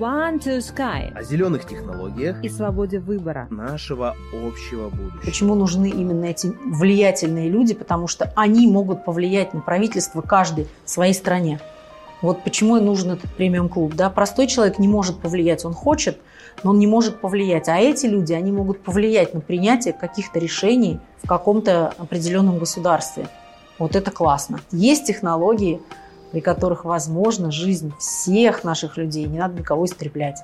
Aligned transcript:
One 0.00 0.38
to 0.38 0.60
Sky 0.60 1.12
о 1.14 1.22
зеленых 1.22 1.66
технологиях 1.66 2.42
и 2.42 2.48
свободе 2.48 3.00
выбора. 3.00 3.46
нашего 3.50 4.16
общего 4.32 4.88
будущего. 4.88 5.20
Почему 5.22 5.54
нужны 5.54 5.90
именно 5.90 6.24
эти 6.24 6.46
влиятельные 6.64 7.50
люди? 7.50 7.74
Потому 7.74 8.08
что 8.08 8.32
они 8.34 8.66
могут 8.66 9.04
повлиять 9.04 9.52
на 9.52 9.60
правительство 9.60 10.22
каждой 10.22 10.68
в 10.86 10.90
своей 10.90 11.12
стране. 11.12 11.60
Вот 12.22 12.44
почему 12.44 12.78
и 12.78 12.80
нужен 12.80 13.10
этот 13.10 13.30
премиум-клуб. 13.32 13.94
Да? 13.94 14.08
Простой 14.08 14.46
человек 14.46 14.78
не 14.78 14.88
может 14.88 15.18
повлиять, 15.18 15.66
он 15.66 15.74
хочет, 15.74 16.18
но 16.64 16.70
он 16.70 16.78
не 16.78 16.86
может 16.86 17.20
повлиять. 17.20 17.68
А 17.68 17.76
эти 17.76 18.06
люди, 18.06 18.32
они 18.32 18.52
могут 18.52 18.80
повлиять 18.80 19.34
на 19.34 19.42
принятие 19.42 19.92
каких-то 19.92 20.38
решений 20.38 20.98
в 21.22 21.28
каком-то 21.28 21.92
определенном 21.98 22.58
государстве. 22.58 23.28
Вот 23.78 23.94
это 23.94 24.10
классно. 24.10 24.60
Есть 24.72 25.06
технологии, 25.06 25.82
при 26.32 26.40
которых 26.40 26.84
возможна 26.84 27.50
жизнь 27.50 27.92
всех 27.98 28.64
наших 28.64 28.96
людей. 28.96 29.26
Не 29.26 29.38
надо 29.38 29.58
никого 29.58 29.84
истреблять. 29.84 30.38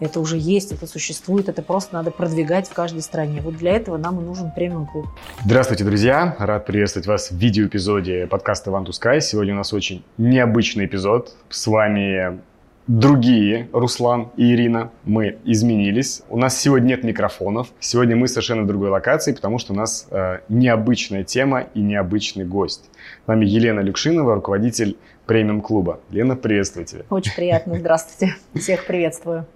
Это 0.00 0.18
уже 0.18 0.38
есть, 0.38 0.72
это 0.72 0.86
существует, 0.86 1.50
это 1.50 1.60
просто 1.60 1.94
надо 1.94 2.10
продвигать 2.10 2.66
в 2.68 2.72
каждой 2.72 3.02
стране. 3.02 3.42
Вот 3.42 3.58
для 3.58 3.72
этого 3.72 3.98
нам 3.98 4.18
и 4.18 4.24
нужен 4.24 4.50
премиум-клуб. 4.50 5.06
Здравствуйте, 5.44 5.84
друзья! 5.84 6.36
Рад 6.38 6.64
приветствовать 6.64 7.06
вас 7.06 7.30
в 7.30 7.36
видеоэпизоде 7.36 8.26
подкаста 8.26 8.70
to 8.70 8.86
Sky. 8.86 9.20
Сегодня 9.20 9.52
у 9.52 9.58
нас 9.58 9.74
очень 9.74 10.02
необычный 10.16 10.86
эпизод. 10.86 11.36
С 11.50 11.66
вами 11.66 12.40
другие, 12.86 13.68
Руслан 13.74 14.30
и 14.38 14.52
Ирина. 14.52 14.90
Мы 15.04 15.38
изменились. 15.44 16.22
У 16.30 16.38
нас 16.38 16.58
сегодня 16.58 16.88
нет 16.88 17.04
микрофонов. 17.04 17.68
Сегодня 17.78 18.16
мы 18.16 18.26
совершенно 18.26 18.62
в 18.62 18.66
другой 18.66 18.88
локации, 18.88 19.32
потому 19.32 19.58
что 19.58 19.74
у 19.74 19.76
нас 19.76 20.08
э, 20.10 20.38
необычная 20.48 21.24
тема 21.24 21.66
и 21.74 21.80
необычный 21.80 22.46
гость. 22.46 22.90
С 23.30 23.32
нами 23.32 23.46
Елена 23.46 23.78
Люкшинова, 23.78 24.34
руководитель 24.34 24.96
премиум-клуба. 25.26 26.00
Лена, 26.10 26.34
приветствую 26.34 26.84
тебя. 26.84 27.02
Очень 27.10 27.32
приятно. 27.36 27.78
Здравствуйте. 27.78 28.34
Всех 28.56 28.86
приветствую. 28.86 29.46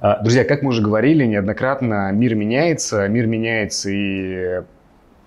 А, 0.00 0.20
Друзья, 0.20 0.42
как 0.42 0.62
мы 0.62 0.70
уже 0.70 0.82
говорили 0.82 1.24
неоднократно, 1.24 2.10
мир 2.10 2.34
меняется. 2.34 3.06
Мир 3.06 3.28
меняется 3.28 3.88
и 3.90 4.62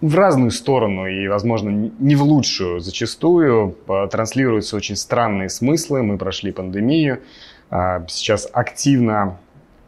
в 0.01 0.15
разную 0.15 0.51
сторону, 0.51 1.07
и, 1.07 1.29
возможно, 1.29 1.69
не 1.97 2.15
в 2.17 2.23
лучшую 2.23 2.81
зачастую. 2.81 3.77
Транслируются 4.11 4.75
очень 4.75 4.97
странные 4.97 5.47
смыслы. 5.47 6.03
Мы 6.03 6.17
прошли 6.17 6.51
пандемию. 6.51 7.21
А, 7.69 8.03
Сейчас 8.09 8.49
активно 8.51 9.37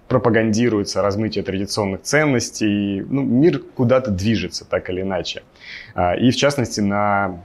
пропагандируется 0.07 1.01
размытие 1.01 1.43
традиционных 1.43 2.03
ценностей. 2.03 3.01
Ну, 3.01 3.23
мир 3.23 3.59
куда-то 3.75 4.09
движется, 4.09 4.63
так 4.63 4.89
или 4.89 5.01
иначе. 5.01 5.43
А, 5.95 6.15
И, 6.15 6.31
в 6.31 6.37
частности, 6.37 6.79
на 6.79 7.41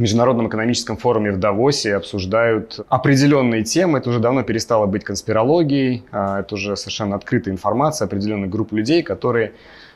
Международном 0.00 0.48
экономическом 0.48 0.96
форуме 0.96 1.32
в 1.32 1.38
Давосе 1.38 1.96
обсуждают 1.96 2.80
определенные 2.88 3.64
темы. 3.64 3.98
Это 3.98 4.10
уже 4.10 4.20
давно 4.20 4.42
перестало 4.42 4.86
быть 4.86 5.04
конспирологией. 5.04 6.04
а, 6.12 6.40
Это 6.40 6.54
уже 6.54 6.76
совершенно 6.76 7.16
открытая 7.16 7.52
информация 7.52 8.06
определенных 8.06 8.50
групп 8.50 8.72
людей, 8.72 9.02
которые 9.02 9.52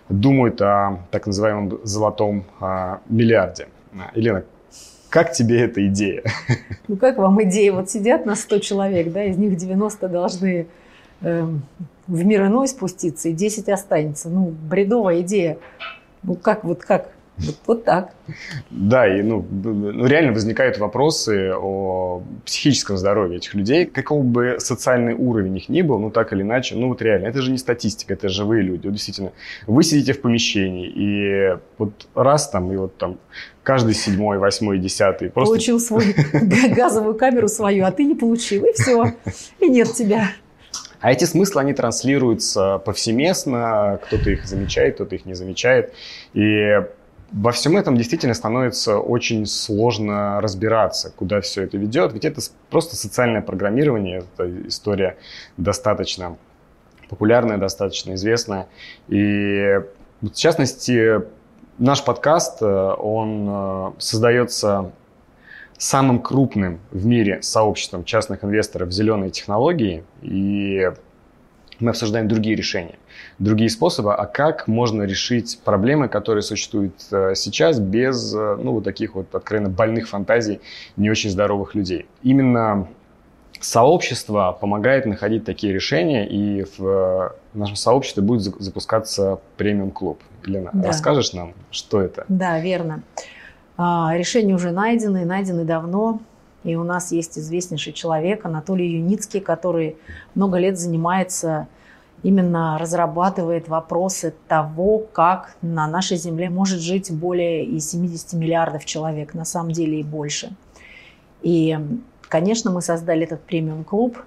думают 0.08 0.60
о 0.60 1.00
так 1.10 1.26
называемом 1.26 1.80
золотом 1.84 2.44
а, 2.60 3.00
миллиарде. 3.08 3.68
А, 3.94 4.10
Елена, 4.14 4.44
как 5.08 5.32
тебе 5.32 5.60
эта 5.60 5.86
идея? 5.86 6.22
Ну 6.88 6.96
как 6.96 7.16
вам 7.16 7.42
идея? 7.44 7.72
Вот 7.72 7.90
сидят 7.90 8.26
на 8.26 8.34
100 8.34 8.58
человек, 8.58 9.12
да, 9.12 9.24
из 9.24 9.36
них 9.36 9.56
90 9.56 10.08
должны 10.08 10.66
эм, 11.20 11.62
в 12.06 12.24
мир 12.24 12.46
иной 12.46 12.66
спуститься, 12.66 13.28
и 13.28 13.32
10 13.32 13.68
останется. 13.68 14.28
Ну, 14.28 14.52
бредовая 14.68 15.20
идея. 15.20 15.58
Ну 16.22 16.34
как, 16.34 16.64
вот 16.64 16.82
как? 16.82 17.12
Вот, 17.42 17.56
вот 17.66 17.84
так. 17.84 18.14
Да, 18.70 19.06
и 19.06 19.22
ну, 19.22 19.44
ну, 19.50 20.06
реально 20.06 20.32
возникают 20.32 20.78
вопросы 20.78 21.52
о 21.54 22.22
психическом 22.44 22.96
здоровье 22.96 23.38
этих 23.38 23.54
людей. 23.54 23.86
Каков 23.86 24.24
бы 24.24 24.56
социальный 24.58 25.14
уровень 25.14 25.56
их 25.56 25.68
ни 25.68 25.82
был, 25.82 25.98
ну 25.98 26.10
так 26.10 26.32
или 26.32 26.42
иначе, 26.42 26.76
ну 26.76 26.88
вот 26.88 27.02
реально, 27.02 27.26
это 27.26 27.42
же 27.42 27.50
не 27.50 27.58
статистика, 27.58 28.14
это 28.14 28.28
живые 28.28 28.62
люди. 28.62 28.86
Вот 28.86 28.92
действительно, 28.92 29.32
вы 29.66 29.82
сидите 29.82 30.12
в 30.12 30.20
помещении, 30.20 30.88
и 30.88 31.58
вот 31.78 32.06
раз 32.14 32.48
там, 32.48 32.72
и 32.72 32.76
вот 32.76 32.96
там 32.96 33.18
каждый 33.62 33.94
седьмой, 33.94 34.38
восьмой, 34.38 34.78
десятый 34.78 35.30
просто 35.30 35.54
Получил 35.54 35.80
свою 35.80 36.12
газовую 36.74 37.14
камеру 37.14 37.48
свою, 37.48 37.84
а 37.84 37.90
ты 37.90 38.04
не 38.04 38.14
получил, 38.14 38.64
и 38.64 38.72
все. 38.72 39.12
И 39.60 39.68
нет 39.68 39.92
тебя. 39.92 40.30
А 41.02 41.10
эти 41.10 41.24
смыслы, 41.24 41.62
они 41.62 41.74
транслируются 41.74 42.78
повсеместно, 42.78 43.98
кто-то 44.04 44.30
их 44.30 44.46
замечает, 44.46 44.94
кто-то 44.94 45.16
их 45.16 45.26
не 45.26 45.34
замечает. 45.34 45.92
И 46.32 46.80
во 47.32 47.50
всем 47.52 47.76
этом 47.76 47.96
действительно 47.96 48.34
становится 48.34 48.98
очень 48.98 49.46
сложно 49.46 50.40
разбираться, 50.40 51.12
куда 51.16 51.40
все 51.40 51.62
это 51.62 51.78
ведет. 51.78 52.12
Ведь 52.12 52.24
это 52.24 52.40
просто 52.70 52.94
социальное 52.94 53.40
программирование, 53.40 54.24
это 54.36 54.68
история 54.68 55.16
достаточно 55.56 56.36
популярная, 57.08 57.58
достаточно 57.58 58.14
известная. 58.14 58.68
И 59.08 59.80
в 60.20 60.30
частности, 60.30 61.22
наш 61.78 62.04
подкаст, 62.04 62.62
э, 62.62 62.66
он 62.66 63.48
э, 63.48 63.92
создается 63.98 64.92
самым 65.78 66.20
крупным 66.20 66.80
в 66.90 67.06
мире 67.06 67.42
сообществом 67.42 68.04
частных 68.04 68.44
инвесторов 68.44 68.88
в 68.88 68.92
зеленые 68.92 69.30
технологии, 69.30 70.04
и 70.20 70.92
мы 71.80 71.90
обсуждаем 71.90 72.28
другие 72.28 72.54
решения, 72.54 72.94
другие 73.38 73.70
способы, 73.70 74.14
а 74.14 74.26
как 74.26 74.68
можно 74.68 75.02
решить 75.02 75.58
проблемы, 75.64 76.08
которые 76.08 76.42
существуют 76.42 76.94
э, 77.10 77.34
сейчас 77.34 77.78
без 77.80 78.34
э, 78.34 78.56
ну, 78.62 78.72
вот 78.72 78.84
таких 78.84 79.14
вот 79.14 79.34
откровенно 79.34 79.68
больных 79.68 80.08
фантазий 80.08 80.60
не 80.96 81.10
очень 81.10 81.30
здоровых 81.30 81.74
людей. 81.74 82.06
Именно 82.22 82.88
сообщество 83.60 84.56
помогает 84.60 85.06
находить 85.06 85.44
такие 85.44 85.72
решения, 85.72 86.26
и 86.28 86.64
в 86.64 86.84
э, 86.86 87.30
нашем 87.54 87.76
сообществе 87.76 88.22
будет 88.22 88.42
за- 88.42 88.54
запускаться 88.58 89.40
премиум-клуб. 89.56 90.20
Елена, 90.44 90.70
Да. 90.72 90.88
расскажешь 90.88 91.32
нам, 91.32 91.54
что 91.70 92.00
это? 92.00 92.24
Да, 92.28 92.58
верно. 92.58 93.02
А, 93.76 94.12
Решения 94.16 94.54
уже 94.54 94.72
найдены, 94.72 95.24
найдены 95.24 95.64
давно. 95.64 96.20
И 96.64 96.76
у 96.76 96.84
нас 96.84 97.10
есть 97.12 97.38
известнейший 97.38 97.92
человек 97.92 98.44
Анатолий 98.44 98.88
Юницкий, 98.96 99.40
который 99.40 99.96
много 100.34 100.58
лет 100.58 100.78
занимается 100.78 101.66
именно 102.22 102.78
разрабатывает 102.78 103.68
вопросы 103.68 104.34
того, 104.48 104.98
как 105.12 105.56
на 105.62 105.88
нашей 105.88 106.16
Земле 106.16 106.50
может 106.50 106.80
жить 106.80 107.10
более 107.10 107.64
и 107.64 107.80
70 107.80 108.34
миллиардов 108.34 108.84
человек, 108.84 109.34
на 109.34 109.44
самом 109.44 109.72
деле 109.72 110.00
и 110.00 110.02
больше. 110.02 110.54
И, 111.42 111.78
конечно, 112.28 112.70
мы 112.70 112.82
создали 112.82 113.24
этот 113.24 113.42
премиум-клуб, 113.42 114.18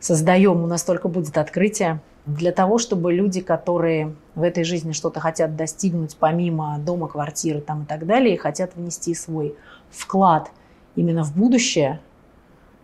создаем, 0.00 0.62
у 0.62 0.66
нас 0.66 0.82
только 0.82 1.08
будет 1.08 1.36
открытие, 1.36 2.00
для 2.26 2.50
того, 2.50 2.78
чтобы 2.78 3.12
люди, 3.12 3.40
которые 3.40 4.14
в 4.34 4.42
этой 4.42 4.64
жизни 4.64 4.92
что-то 4.92 5.20
хотят 5.20 5.54
достигнуть 5.54 6.16
помимо 6.16 6.76
дома, 6.78 7.06
квартиры 7.06 7.60
там, 7.60 7.84
и 7.84 7.86
так 7.86 8.04
далее, 8.04 8.34
и 8.34 8.38
хотят 8.38 8.74
внести 8.74 9.14
свой 9.14 9.54
вклад 9.90 10.50
именно 10.96 11.22
в 11.22 11.36
будущее, 11.36 12.00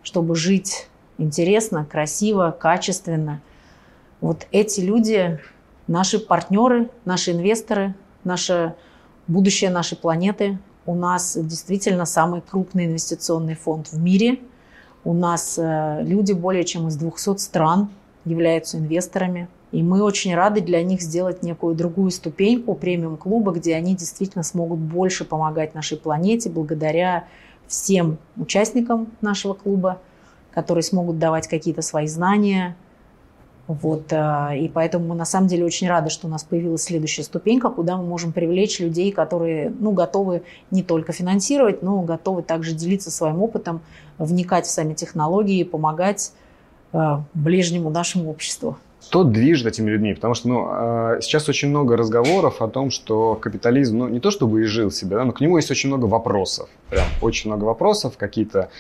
чтобы 0.05 0.37
жить 0.37 0.89
интересно, 1.19 1.85
красиво, 1.85 2.57
качественно. 2.57 3.41
Вот 4.23 4.47
эти 4.53 4.81
люди, 4.81 5.41
наши 5.89 6.21
партнеры, 6.21 6.89
наши 7.05 7.33
инвесторы, 7.33 7.95
наше 8.23 8.77
будущее 9.27 9.69
нашей 9.69 9.99
планеты. 9.99 10.59
У 10.87 10.95
нас 10.95 11.37
действительно 11.37 12.07
самый 12.07 12.41
крупный 12.41 12.87
инвестиционный 12.87 13.57
фонд 13.57 13.89
в 13.89 13.99
мире. 13.99 14.39
У 15.05 15.13
нас 15.13 15.59
э, 15.59 16.03
люди 16.05 16.33
более 16.33 16.63
чем 16.63 16.87
из 16.87 16.97
200 16.97 17.39
стран 17.39 17.91
являются 18.25 18.79
инвесторами. 18.79 19.49
И 19.73 19.83
мы 19.83 20.03
очень 20.05 20.37
рады 20.37 20.61
для 20.61 20.85
них 20.85 21.03
сделать 21.03 21.43
некую 21.43 21.75
другую 21.75 22.13
ступеньку 22.13 22.77
премиум-клуба, 22.77 23.51
где 23.51 23.75
они 23.75 23.97
действительно 23.97 24.45
смогут 24.45 24.79
больше 24.79 25.25
помогать 25.25 25.75
нашей 25.75 25.99
планете 25.99 26.49
благодаря 26.49 27.25
всем 27.67 28.19
участникам 28.37 29.09
нашего 29.21 29.55
клуба, 29.55 30.01
которые 30.53 30.85
смогут 30.85 31.19
давать 31.19 31.49
какие-то 31.49 31.83
свои 31.83 32.07
знания. 32.07 32.77
Вот, 33.69 34.13
э, 34.13 34.59
и 34.59 34.69
поэтому 34.69 35.09
мы 35.09 35.15
на 35.15 35.25
самом 35.25 35.47
деле 35.47 35.65
очень 35.65 35.89
рады, 35.89 36.11
что 36.11 36.27
у 36.27 36.31
нас 36.31 36.43
появилась 36.43 36.83
следующая 36.83 37.23
ступенька, 37.23 37.71
куда 37.71 37.97
мы 37.97 38.05
можем 38.05 38.33
привлечь 38.33 38.81
людей, 38.81 39.13
которые 39.13 39.73
ну, 39.79 39.93
готовы 39.93 40.43
не 40.71 40.83
только 40.83 41.13
финансировать, 41.13 41.83
но 41.83 42.03
готовы 42.03 42.43
также 42.43 42.75
делиться 42.75 43.11
своим 43.11 43.41
опытом, 43.41 43.81
вникать 44.19 44.67
в 44.67 44.71
сами 44.71 44.95
технологии, 44.95 45.63
помогать 45.63 46.33
э, 46.93 47.19
ближнему 47.35 47.89
нашему 47.89 48.31
обществу. 48.31 48.79
Что 49.13 49.25
движет 49.25 49.67
этими 49.67 49.91
людьми? 49.91 50.15
Потому 50.15 50.33
что 50.33 50.49
ну, 50.49 50.69
э, 50.71 51.21
сейчас 51.21 51.47
очень 51.47 51.69
много 51.69 51.99
разговоров 51.99 52.63
о 52.63 52.69
том, 52.69 52.91
что 52.91 53.35
капитализм, 53.35 53.99
ну, 53.99 54.09
не 54.09 54.21
то 54.21 54.31
чтобы 54.31 54.63
изжил 54.63 54.91
себя, 54.91 55.19
да, 55.19 55.25
но 55.27 55.33
к 55.33 55.43
нему 55.43 55.59
есть 55.59 55.71
очень 55.71 55.91
много 55.91 56.07
вопросов. 56.07 56.71
Прям 56.89 57.05
очень 57.21 57.51
много 57.51 57.65
вопросов. 57.65 58.17
Какие-то 58.17 58.71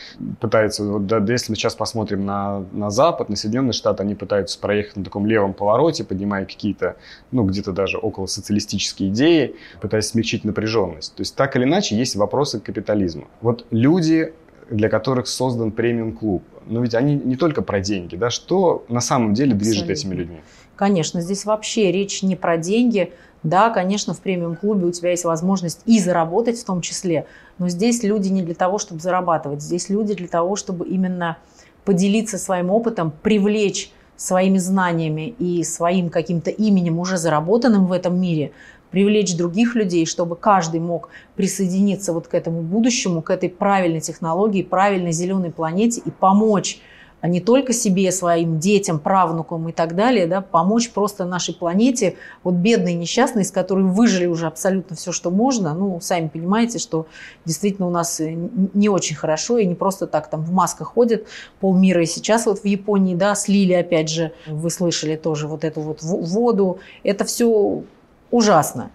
пытаются, 0.41 0.85
вот, 0.85 1.07
да, 1.07 1.19
если 1.19 1.53
мы 1.53 1.57
сейчас 1.57 1.75
посмотрим 1.75 2.25
на, 2.25 2.65
на 2.73 2.89
Запад, 2.89 3.29
на 3.29 3.37
Соединенные 3.37 3.75
Штаты, 3.75 4.05
они 4.05 4.15
пытаются 4.15 4.59
проехать 4.59 4.97
на 4.97 5.05
таком 5.05 5.27
левом 5.27 5.53
повороте, 5.53 6.03
поднимая 6.03 6.47
какие-то, 6.47 6.97
ну, 7.31 7.45
где-то 7.45 7.73
даже 7.73 7.99
около 7.99 8.25
социалистические 8.25 9.11
идеи, 9.11 9.55
пытаясь 9.83 10.07
смягчить 10.07 10.45
напряженность. 10.45 11.15
То 11.15 11.21
есть, 11.21 11.37
так 11.37 11.57
или 11.57 11.65
иначе, 11.65 11.95
есть 11.95 12.17
вопросы 12.17 12.59
к 12.59 12.63
капитализму. 12.63 13.29
Вот 13.43 13.67
люди 13.71 14.33
для 14.71 14.89
которых 14.89 15.27
создан 15.27 15.73
премиум-клуб. 15.73 16.43
Но 16.67 16.81
ведь 16.81 16.95
они 16.95 17.17
не 17.17 17.37
только 17.37 17.63
про 17.63 17.81
деньги, 17.81 18.17
да? 18.17 18.31
Что 18.31 18.85
на 18.89 19.01
самом 19.01 19.35
деле 19.35 19.55
движет 19.55 19.91
Абсолютно. 19.91 19.93
этими 19.93 20.15
людьми? 20.15 20.41
Конечно, 20.77 21.21
здесь 21.21 21.45
вообще 21.45 21.93
речь 21.93 22.23
не 22.23 22.37
про 22.37 22.57
деньги. 22.57 23.13
Да, 23.43 23.71
конечно, 23.71 24.15
в 24.15 24.21
премиум-клубе 24.21 24.87
у 24.87 24.93
тебя 24.93 25.11
есть 25.11 25.25
возможность 25.25 25.81
и 25.85 25.99
заработать 25.99 26.61
в 26.61 26.65
том 26.65 26.81
числе, 26.81 27.27
но 27.59 27.69
здесь 27.69 28.05
люди 28.05 28.29
не 28.29 28.43
для 28.43 28.55
того, 28.55 28.79
чтобы 28.79 29.01
зарабатывать. 29.01 29.63
Здесь 29.63 29.89
люди 29.89 30.15
для 30.15 30.29
того, 30.29 30.55
чтобы 30.55 30.87
именно 30.87 31.39
поделиться 31.85 32.39
своим 32.39 32.71
опытом, 32.71 33.13
привлечь 33.23 33.93
своими 34.17 34.59
знаниями 34.59 35.35
и 35.39 35.65
своим 35.65 36.09
каким-то 36.09 36.51
именем, 36.51 37.01
уже 37.01 37.17
заработанным 37.17 37.87
в 37.87 37.93
этом 37.93 38.21
мире, 38.21 38.53
привлечь 38.93 39.37
других 39.37 39.75
людей, 39.75 40.07
чтобы 40.07 40.37
каждый 40.37 40.79
мог 40.79 41.09
присоединиться 41.35 42.13
вот 42.13 42.29
к 42.29 42.35
этому 42.35 42.63
будущему, 42.63 43.23
к 43.23 43.31
этой 43.31 43.49
правильной 43.49 44.01
технологии, 44.01 44.63
правильной 44.63 45.13
зеленой 45.13 45.51
планете 45.51 46.01
и 46.05 46.11
помочь 46.11 46.81
а 47.23 47.29
не 47.29 47.41
только 47.41 47.73
себе, 47.73 48.11
своим 48.11 48.59
детям, 48.59 48.99
правнукам 48.99 49.69
и 49.69 49.73
так 49.73 49.95
далее, 49.95 50.27
да, 50.27 50.41
помочь 50.41 50.91
просто 50.91 51.25
нашей 51.25 51.55
планете, 51.55 52.17
вот 52.43 52.55
бедной 52.55 52.95
несчастной, 52.95 53.43
из 53.43 53.53
которой 53.53 53.85
выжили 53.85 54.27
уже 54.27 54.47
абсолютно 54.47 54.97
все, 54.97 55.13
что 55.13 55.31
можно. 55.31 55.73
Ну, 55.73 56.01
сами 56.01 56.27
понимаете, 56.27 56.81
что 56.81 57.07
действительно 57.45 57.87
у 57.87 57.93
нас 57.93 58.21
не 58.21 58.89
очень 58.89 59.15
хорошо, 59.15 59.59
и 59.59 59.67
не 59.67 59.77
просто 59.77 60.09
так 60.09 60.29
там 60.29 60.43
в 60.43 60.51
масках 60.51 60.89
ходят 60.95 61.29
полмира. 61.61 62.03
И 62.03 62.07
сейчас 62.07 62.47
вот 62.47 62.59
в 62.59 62.65
Японии, 62.65 63.15
да, 63.15 63.37
слили, 63.37 63.73
опять 63.73 64.11
же, 64.11 64.33
вы 64.49 64.69
слышали 64.69 65.15
тоже 65.15 65.47
вот 65.47 65.63
эту 65.63 65.81
вот 65.81 66.03
воду. 66.03 66.81
Это 67.05 67.25
все 67.25 67.85
ужасно. 68.33 68.91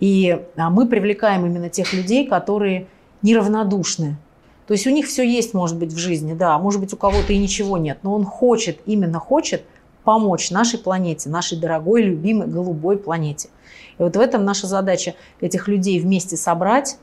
И 0.00 0.40
а 0.56 0.70
мы 0.70 0.88
привлекаем 0.88 1.44
именно 1.44 1.68
тех 1.68 1.92
людей, 1.92 2.26
которые 2.26 2.86
неравнодушны 3.20 4.16
то 4.66 4.74
есть 4.74 4.86
у 4.86 4.90
них 4.90 5.06
все 5.06 5.22
есть, 5.22 5.54
может 5.54 5.76
быть, 5.76 5.92
в 5.92 5.98
жизни, 5.98 6.34
да, 6.34 6.58
может 6.58 6.80
быть, 6.80 6.92
у 6.92 6.96
кого-то 6.96 7.32
и 7.32 7.38
ничего 7.38 7.78
нет, 7.78 7.98
но 8.02 8.14
он 8.14 8.24
хочет, 8.24 8.80
именно 8.86 9.18
хочет 9.18 9.64
помочь 10.04 10.50
нашей 10.50 10.78
планете, 10.78 11.28
нашей 11.28 11.58
дорогой, 11.58 12.02
любимой, 12.02 12.46
голубой 12.46 12.96
планете. 12.96 13.48
И 13.98 14.02
вот 14.02 14.16
в 14.16 14.20
этом 14.20 14.44
наша 14.44 14.66
задача 14.66 15.14
этих 15.40 15.68
людей 15.68 16.00
вместе 16.00 16.36
собрать, 16.36 16.96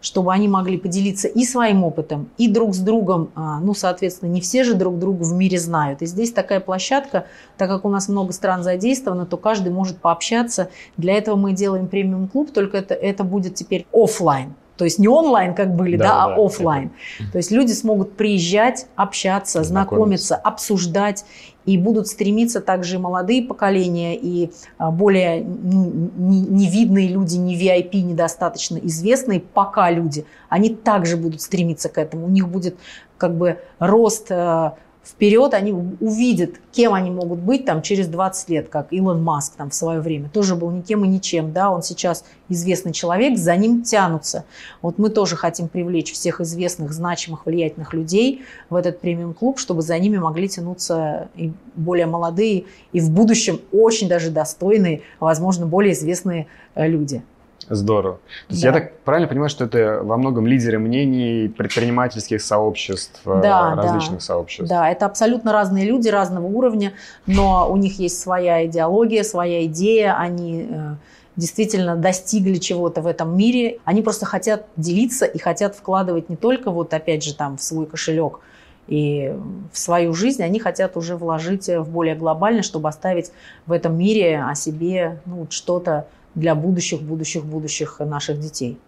чтобы 0.00 0.32
они 0.32 0.48
могли 0.48 0.78
поделиться 0.78 1.28
и 1.28 1.44
своим 1.44 1.84
опытом, 1.84 2.28
и 2.38 2.48
друг 2.48 2.74
с 2.74 2.78
другом. 2.78 3.30
А, 3.34 3.60
ну, 3.60 3.74
соответственно, 3.74 4.30
не 4.30 4.40
все 4.40 4.64
же 4.64 4.74
друг 4.74 4.98
друга 4.98 5.22
в 5.24 5.32
мире 5.32 5.58
знают. 5.58 6.02
И 6.02 6.06
здесь 6.06 6.32
такая 6.32 6.60
площадка, 6.60 7.26
так 7.56 7.68
как 7.68 7.84
у 7.84 7.88
нас 7.88 8.08
много 8.08 8.32
стран 8.32 8.62
задействовано, 8.62 9.26
то 9.26 9.36
каждый 9.36 9.72
может 9.72 9.98
пообщаться. 9.98 10.70
Для 10.96 11.14
этого 11.14 11.36
мы 11.36 11.52
делаем 11.52 11.88
премиум-клуб, 11.88 12.52
только 12.52 12.78
это, 12.78 12.94
это 12.94 13.24
будет 13.24 13.54
теперь 13.54 13.86
офлайн. 13.92 14.54
То 14.76 14.84
есть 14.84 14.98
не 14.98 15.08
онлайн, 15.08 15.54
как 15.54 15.74
были, 15.74 15.96
да, 15.96 16.04
да, 16.04 16.24
а 16.24 16.28
да, 16.28 16.34
офлайн. 16.36 16.90
Это... 17.18 17.32
То 17.32 17.38
есть 17.38 17.50
люди 17.50 17.72
смогут 17.72 18.16
приезжать, 18.16 18.86
общаться, 18.96 19.62
знакомиться, 19.62 20.36
обсуждать. 20.36 21.24
И 21.64 21.78
будут 21.78 22.06
стремиться 22.06 22.60
также 22.60 23.00
молодые 23.00 23.42
поколения 23.42 24.16
и 24.16 24.52
а, 24.78 24.92
более 24.92 25.42
невидные 25.42 27.08
люди, 27.08 27.34
не 27.34 27.58
VIP, 27.60 28.02
недостаточно 28.02 28.78
известные 28.78 29.40
пока 29.40 29.90
люди, 29.90 30.26
они 30.48 30.70
также 30.70 31.16
будут 31.16 31.40
стремиться 31.42 31.88
к 31.88 31.98
этому. 31.98 32.26
У 32.26 32.30
них 32.30 32.48
будет 32.48 32.76
как 33.18 33.36
бы 33.36 33.58
рост 33.80 34.26
э, 34.30 34.70
вперед, 35.06 35.54
они 35.54 35.72
увидят, 35.72 36.50
кем 36.72 36.92
они 36.92 37.10
могут 37.10 37.38
быть 37.38 37.64
там 37.64 37.82
через 37.82 38.08
20 38.08 38.48
лет, 38.50 38.68
как 38.68 38.92
Илон 38.92 39.22
Маск 39.22 39.54
там 39.56 39.70
в 39.70 39.74
свое 39.74 40.00
время. 40.00 40.28
Тоже 40.28 40.56
был 40.56 40.70
никем 40.70 41.04
и 41.04 41.08
ничем, 41.08 41.52
да, 41.52 41.70
он 41.70 41.82
сейчас 41.82 42.24
известный 42.48 42.92
человек, 42.92 43.38
за 43.38 43.56
ним 43.56 43.82
тянутся. 43.82 44.44
Вот 44.82 44.98
мы 44.98 45.08
тоже 45.10 45.36
хотим 45.36 45.68
привлечь 45.68 46.12
всех 46.12 46.40
известных, 46.40 46.92
значимых, 46.92 47.46
влиятельных 47.46 47.94
людей 47.94 48.42
в 48.68 48.74
этот 48.74 49.00
премиум-клуб, 49.00 49.58
чтобы 49.58 49.82
за 49.82 49.98
ними 49.98 50.18
могли 50.18 50.48
тянуться 50.48 51.28
и 51.36 51.52
более 51.74 52.06
молодые, 52.06 52.64
и 52.92 53.00
в 53.00 53.10
будущем 53.10 53.60
очень 53.72 54.08
даже 54.08 54.30
достойные, 54.30 55.02
возможно, 55.20 55.66
более 55.66 55.92
известные 55.92 56.46
э, 56.74 56.88
люди. 56.88 57.22
Здорово. 57.68 58.16
То 58.48 58.52
есть 58.52 58.62
да. 58.62 58.68
я 58.68 58.74
так 58.74 58.98
правильно 59.00 59.28
понимаю, 59.28 59.48
что 59.48 59.64
это 59.64 60.00
во 60.02 60.16
многом 60.16 60.46
лидеры 60.46 60.78
мнений 60.78 61.48
предпринимательских 61.48 62.40
сообществ, 62.40 63.20
э, 63.26 63.40
да, 63.42 63.74
различных 63.74 64.18
да. 64.18 64.24
сообществ. 64.24 64.68
Да, 64.68 64.88
это 64.88 65.06
абсолютно 65.06 65.52
разные 65.52 65.84
люди 65.84 66.08
разного 66.08 66.46
уровня, 66.46 66.92
но 67.26 67.70
у 67.70 67.76
них 67.76 67.98
есть 67.98 68.20
своя 68.20 68.64
идеология, 68.66 69.22
своя 69.24 69.64
идея, 69.66 70.16
они 70.16 70.68
э, 70.70 70.94
действительно 71.36 71.96
достигли 71.96 72.54
чего-то 72.54 73.02
в 73.02 73.06
этом 73.06 73.36
мире. 73.36 73.78
Они 73.84 74.02
просто 74.02 74.26
хотят 74.26 74.66
делиться 74.76 75.26
и 75.26 75.38
хотят 75.38 75.74
вкладывать 75.74 76.28
не 76.28 76.36
только 76.36 76.70
вот 76.70 76.94
опять 76.94 77.24
же 77.24 77.34
там 77.34 77.56
в 77.58 77.62
свой 77.62 77.86
кошелек, 77.86 78.40
и 78.88 79.34
в 79.72 79.78
свою 79.78 80.14
жизнь 80.14 80.42
они 80.42 80.60
хотят 80.60 80.96
уже 80.96 81.16
вложить 81.16 81.68
в 81.68 81.88
более 81.90 82.14
глобально, 82.14 82.62
чтобы 82.62 82.88
оставить 82.88 83.32
в 83.66 83.72
этом 83.72 83.98
мире 83.98 84.42
о 84.42 84.54
себе 84.54 85.20
ну, 85.26 85.46
что-то 85.50 86.06
для 86.36 86.54
будущих, 86.54 87.02
будущих, 87.02 87.44
будущих 87.44 87.98
наших 87.98 88.38
детей. 88.38 88.78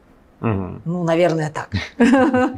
Угу. 0.40 0.82
Ну, 0.84 1.02
наверное, 1.02 1.52
так. 1.52 1.70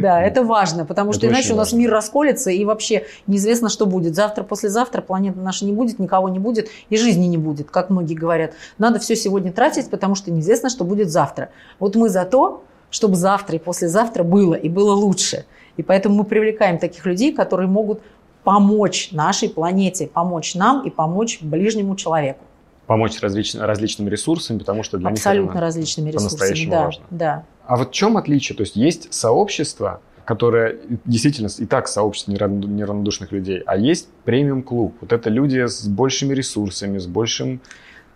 Да, 0.00 0.22
это 0.22 0.44
важно, 0.44 0.84
потому 0.84 1.12
что 1.12 1.26
иначе 1.26 1.54
у 1.54 1.56
нас 1.56 1.72
мир 1.72 1.90
расколется, 1.90 2.50
и 2.50 2.64
вообще 2.64 3.04
неизвестно, 3.26 3.68
что 3.68 3.86
будет. 3.86 4.14
Завтра, 4.14 4.44
послезавтра 4.44 5.02
планета 5.02 5.40
наша 5.40 5.64
не 5.64 5.72
будет, 5.72 5.98
никого 5.98 6.28
не 6.28 6.38
будет, 6.38 6.68
и 6.88 6.96
жизни 6.96 7.26
не 7.26 7.38
будет, 7.38 7.70
как 7.70 7.90
многие 7.90 8.14
говорят. 8.14 8.52
Надо 8.78 9.00
все 9.00 9.16
сегодня 9.16 9.52
тратить, 9.52 9.90
потому 9.90 10.14
что 10.14 10.30
неизвестно, 10.30 10.70
что 10.70 10.84
будет 10.84 11.10
завтра. 11.10 11.48
Вот 11.80 11.96
мы 11.96 12.08
за 12.10 12.24
то, 12.24 12.62
чтобы 12.90 13.16
завтра 13.16 13.56
и 13.56 13.58
послезавтра 13.58 14.22
было, 14.22 14.54
и 14.54 14.68
было 14.68 14.92
лучше. 14.92 15.46
И 15.76 15.82
поэтому 15.82 16.14
мы 16.16 16.24
привлекаем 16.24 16.78
таких 16.78 17.04
людей, 17.06 17.32
которые 17.32 17.68
могут 17.68 18.00
помочь 18.44 19.10
нашей 19.10 19.48
планете, 19.48 20.06
помочь 20.06 20.54
нам 20.54 20.86
и 20.86 20.90
помочь 20.90 21.40
ближнему 21.42 21.96
человеку 21.96 22.45
помочь 22.86 23.20
различ, 23.20 23.54
различными 23.54 24.08
ресурсами, 24.08 24.58
потому 24.58 24.82
что 24.82 24.98
для 24.98 25.10
Абсолютно 25.10 25.52
них 25.52 25.60
различными 25.60 26.10
ресурсами, 26.10 26.70
да, 26.70 26.84
важно. 26.84 27.04
да. 27.10 27.44
А 27.66 27.76
вот 27.76 27.88
в 27.88 27.92
чем 27.92 28.16
отличие? 28.16 28.56
То 28.56 28.62
есть 28.62 28.76
есть 28.76 29.12
сообщество, 29.12 30.00
которое 30.24 30.76
действительно 31.04 31.48
и 31.58 31.66
так 31.66 31.88
сообщество 31.88 32.32
неравнодушных 32.32 33.32
людей, 33.32 33.62
а 33.66 33.76
есть 33.76 34.08
премиум-клуб. 34.24 34.94
Вот 35.00 35.12
это 35.12 35.30
люди 35.30 35.66
с 35.66 35.86
большими 35.86 36.34
ресурсами, 36.34 36.98
с 36.98 37.06
большим 37.06 37.60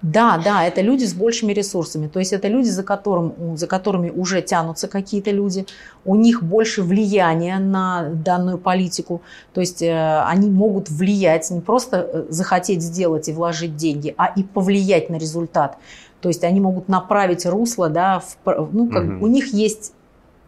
да, 0.02 0.40
да, 0.42 0.64
это 0.64 0.80
люди 0.80 1.04
с 1.04 1.12
большими 1.12 1.52
ресурсами. 1.52 2.08
То 2.08 2.20
есть 2.20 2.32
это 2.32 2.48
люди, 2.48 2.68
за, 2.68 2.82
которым, 2.82 3.56
за 3.56 3.66
которыми 3.66 4.10
уже 4.10 4.40
тянутся 4.40 4.88
какие-то 4.88 5.30
люди. 5.30 5.66
У 6.06 6.14
них 6.14 6.42
больше 6.42 6.82
влияния 6.82 7.58
на 7.58 8.08
данную 8.08 8.56
политику. 8.56 9.20
То 9.52 9.60
есть 9.60 9.82
э, 9.82 10.22
они 10.26 10.48
могут 10.48 10.88
влиять, 10.88 11.50
не 11.50 11.60
просто 11.60 12.08
э, 12.12 12.26
захотеть 12.30 12.82
сделать 12.82 13.28
и 13.28 13.32
вложить 13.32 13.76
деньги, 13.76 14.14
а 14.16 14.32
и 14.34 14.42
повлиять 14.42 15.10
на 15.10 15.16
результат. 15.16 15.76
То 16.22 16.28
есть 16.28 16.44
они 16.44 16.60
могут 16.60 16.88
направить 16.88 17.44
русло, 17.44 17.90
да, 17.90 18.20
в, 18.20 18.68
ну, 18.72 18.88
как, 18.88 19.04
угу. 19.04 19.24
у 19.24 19.26
них 19.26 19.52
есть 19.52 19.92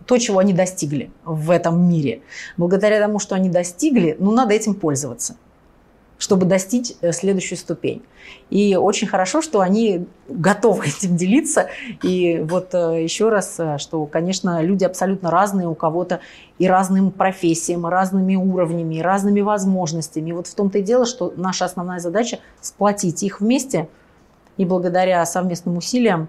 то, 0.06 0.18
чего 0.18 0.38
они 0.38 0.54
достигли 0.54 1.10
в 1.24 1.50
этом 1.50 1.88
мире. 1.88 2.22
Благодаря 2.56 3.00
тому, 3.00 3.18
что 3.18 3.34
они 3.34 3.50
достигли, 3.50 4.16
ну, 4.18 4.32
надо 4.32 4.54
этим 4.54 4.74
пользоваться 4.74 5.36
чтобы 6.22 6.46
достичь 6.46 6.92
э, 7.00 7.10
следующую 7.10 7.58
ступень. 7.58 8.00
И 8.48 8.76
очень 8.76 9.08
хорошо, 9.08 9.42
что 9.42 9.60
они 9.60 10.06
готовы 10.28 10.86
этим 10.86 11.16
делиться. 11.16 11.66
И 12.04 12.38
вот 12.48 12.72
э, 12.74 13.02
еще 13.02 13.28
раз, 13.28 13.56
э, 13.58 13.78
что, 13.78 14.06
конечно, 14.06 14.62
люди 14.62 14.84
абсолютно 14.84 15.32
разные, 15.32 15.66
у 15.66 15.74
кого-то 15.74 16.20
и 16.60 16.68
разным 16.68 17.10
профессиям, 17.10 17.88
и 17.88 17.90
разными 17.90 18.36
уровнями, 18.36 18.94
и 18.94 19.02
разными 19.02 19.40
возможностями. 19.40 20.30
И 20.30 20.32
вот 20.32 20.46
в 20.46 20.54
том-то 20.54 20.78
и 20.78 20.82
дело, 20.82 21.06
что 21.06 21.34
наша 21.36 21.64
основная 21.64 21.98
задача 21.98 22.38
сплотить 22.60 23.24
их 23.24 23.40
вместе 23.40 23.88
и 24.58 24.64
благодаря 24.64 25.26
совместным 25.26 25.76
усилиям 25.76 26.28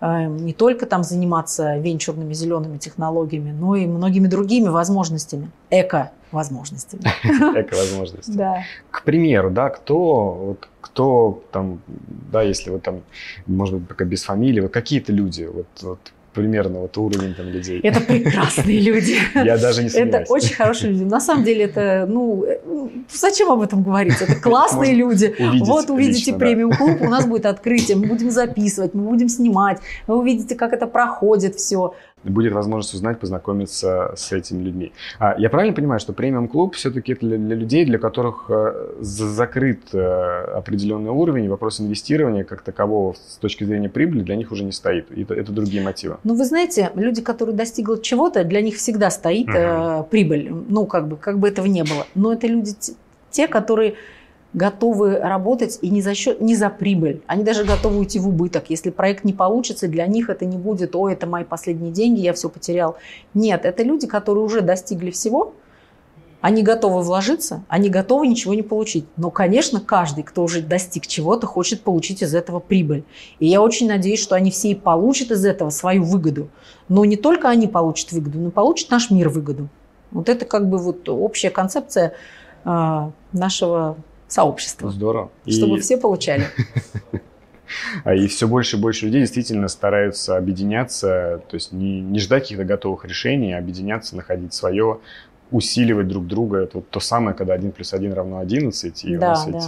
не 0.00 0.52
только 0.52 0.86
там 0.86 1.02
заниматься 1.02 1.78
венчурными 1.78 2.34
зелеными 2.34 2.78
технологиями, 2.78 3.52
но 3.52 3.76
и 3.76 3.86
многими 3.86 4.26
другими 4.26 4.68
возможностями, 4.68 5.50
эко 5.70 6.12
возможностями. 6.32 7.02
Эко-возможности. 7.24 8.30
Да. 8.32 8.64
К 8.90 9.02
примеру, 9.04 9.50
да, 9.50 9.70
кто, 9.70 10.32
вот, 10.32 10.68
кто 10.80 11.42
там, 11.52 11.80
да, 12.32 12.42
если 12.42 12.70
вот 12.70 12.82
там, 12.82 13.02
может 13.46 13.76
быть, 13.76 13.88
пока 13.88 14.04
без 14.04 14.24
фамилии, 14.24 14.60
вот 14.60 14.72
какие-то 14.72 15.12
люди, 15.12 15.44
вот, 15.44 15.66
вот 15.82 15.98
примерно 16.36 16.80
вот 16.80 16.96
уровень 16.98 17.34
там 17.34 17.48
людей. 17.48 17.80
Это 17.80 18.00
прекрасные 18.00 18.80
люди. 18.80 19.16
Я 19.34 19.56
даже 19.58 19.82
не 19.82 19.88
сомневаюсь. 19.88 20.24
Это 20.24 20.32
очень 20.32 20.54
хорошие 20.54 20.92
люди. 20.92 21.04
На 21.04 21.20
самом 21.20 21.44
деле 21.44 21.64
это, 21.64 22.06
ну, 22.08 22.46
зачем 23.12 23.50
об 23.50 23.62
этом 23.62 23.82
говорить? 23.82 24.20
Это 24.20 24.34
классные 24.36 24.94
люди. 24.94 25.34
Вот 25.64 25.90
увидите 25.90 26.34
премиум-клуб, 26.34 27.00
у 27.00 27.08
нас 27.08 27.26
будет 27.26 27.46
открытие, 27.46 27.96
мы 27.96 28.06
будем 28.06 28.30
записывать, 28.30 28.94
мы 28.94 29.02
будем 29.02 29.28
снимать, 29.28 29.78
вы 30.06 30.18
увидите, 30.18 30.54
как 30.54 30.72
это 30.72 30.86
проходит 30.86 31.56
все. 31.56 31.94
Будет 32.30 32.52
возможность 32.52 32.94
узнать, 32.94 33.18
познакомиться 33.18 34.12
с 34.16 34.32
этими 34.32 34.62
людьми. 34.62 34.92
А, 35.18 35.34
я 35.38 35.50
правильно 35.50 35.74
понимаю, 35.74 36.00
что 36.00 36.12
премиум-клуб 36.12 36.74
все-таки 36.74 37.12
это 37.12 37.26
для, 37.26 37.38
для 37.38 37.56
людей, 37.56 37.84
для 37.84 37.98
которых 37.98 38.46
э, 38.48 38.94
закрыт 39.00 39.80
э, 39.92 39.98
определенный 40.54 41.10
уровень, 41.10 41.48
вопрос 41.48 41.80
инвестирования 41.80 42.44
как 42.44 42.62
такового 42.62 43.14
с 43.14 43.36
точки 43.38 43.64
зрения 43.64 43.88
прибыли 43.88 44.22
для 44.22 44.36
них 44.36 44.52
уже 44.52 44.64
не 44.64 44.72
стоит. 44.72 45.10
Это, 45.10 45.34
это 45.34 45.52
другие 45.52 45.82
мотивы. 45.82 46.16
Ну, 46.24 46.34
вы 46.34 46.44
знаете, 46.44 46.90
люди, 46.94 47.22
которые 47.22 47.56
достигли 47.56 48.00
чего-то, 48.00 48.44
для 48.44 48.60
них 48.62 48.76
всегда 48.76 49.10
стоит 49.10 49.48
э, 49.48 50.04
прибыль. 50.10 50.52
Ну, 50.68 50.86
как 50.86 51.08
бы, 51.08 51.16
как 51.16 51.38
бы 51.38 51.48
этого 51.48 51.66
не 51.66 51.84
было. 51.84 52.06
Но 52.14 52.32
это 52.32 52.46
люди 52.46 52.72
те, 53.30 53.48
которые 53.48 53.94
готовы 54.52 55.18
работать 55.18 55.78
и 55.82 55.90
не 55.90 56.00
за, 56.00 56.14
счет, 56.14 56.40
не 56.40 56.56
за 56.56 56.70
прибыль. 56.70 57.22
Они 57.26 57.44
даже 57.44 57.64
готовы 57.64 57.98
уйти 57.98 58.18
в 58.18 58.28
убыток. 58.28 58.64
Если 58.68 58.90
проект 58.90 59.24
не 59.24 59.32
получится, 59.32 59.88
для 59.88 60.06
них 60.06 60.30
это 60.30 60.44
не 60.44 60.56
будет, 60.56 60.96
о, 60.96 61.08
это 61.08 61.26
мои 61.26 61.44
последние 61.44 61.92
деньги, 61.92 62.20
я 62.20 62.32
все 62.32 62.48
потерял. 62.48 62.96
Нет, 63.34 63.64
это 63.64 63.82
люди, 63.82 64.06
которые 64.06 64.44
уже 64.44 64.62
достигли 64.62 65.10
всего, 65.10 65.54
они 66.40 66.62
готовы 66.62 67.02
вложиться, 67.02 67.64
они 67.66 67.88
готовы 67.88 68.28
ничего 68.28 68.54
не 68.54 68.62
получить. 68.62 69.06
Но, 69.16 69.30
конечно, 69.30 69.80
каждый, 69.80 70.22
кто 70.22 70.44
уже 70.44 70.60
достиг 70.60 71.06
чего-то, 71.06 71.46
хочет 71.46 71.82
получить 71.82 72.22
из 72.22 72.34
этого 72.34 72.60
прибыль. 72.60 73.04
И 73.40 73.46
я 73.46 73.60
очень 73.60 73.88
надеюсь, 73.88 74.20
что 74.20 74.36
они 74.36 74.50
все 74.50 74.70
и 74.70 74.74
получат 74.74 75.32
из 75.32 75.44
этого 75.44 75.70
свою 75.70 76.04
выгоду. 76.04 76.48
Но 76.88 77.04
не 77.04 77.16
только 77.16 77.48
они 77.48 77.66
получат 77.66 78.12
выгоду, 78.12 78.38
но 78.38 78.50
получит 78.50 78.90
наш 78.90 79.10
мир 79.10 79.28
выгоду. 79.28 79.68
Вот 80.12 80.28
это 80.28 80.44
как 80.44 80.68
бы 80.68 80.78
вот 80.78 81.08
общая 81.08 81.50
концепция 81.50 82.12
э, 82.64 83.10
нашего 83.32 83.96
сообщества. 84.28 84.90
Здорово. 84.90 85.30
Чтобы 85.46 85.78
и... 85.78 85.80
все 85.80 85.96
получали. 85.96 86.46
А 88.04 88.14
и 88.14 88.28
все 88.28 88.46
больше 88.46 88.76
и 88.76 88.80
больше 88.80 89.06
людей 89.06 89.20
действительно 89.22 89.66
стараются 89.66 90.36
объединяться, 90.36 91.42
то 91.48 91.54
есть 91.54 91.72
не, 91.72 92.00
не 92.00 92.20
ждать 92.20 92.44
каких-то 92.44 92.64
готовых 92.64 93.04
решений, 93.04 93.54
а 93.54 93.58
объединяться, 93.58 94.14
находить 94.14 94.54
свое, 94.54 95.00
усиливать 95.50 96.08
друг 96.08 96.26
друга. 96.26 96.58
Это 96.58 96.78
вот 96.78 96.90
то 96.90 97.00
самое, 97.00 97.36
когда 97.36 97.54
один 97.54 97.72
плюс 97.72 97.92
один 97.92 98.12
равно 98.12 98.38
11, 98.38 99.04
и 99.04 99.16
да, 99.16 99.26
у 99.26 99.30
нас 99.30 99.44
да. 99.44 99.50
ведь 99.50 99.64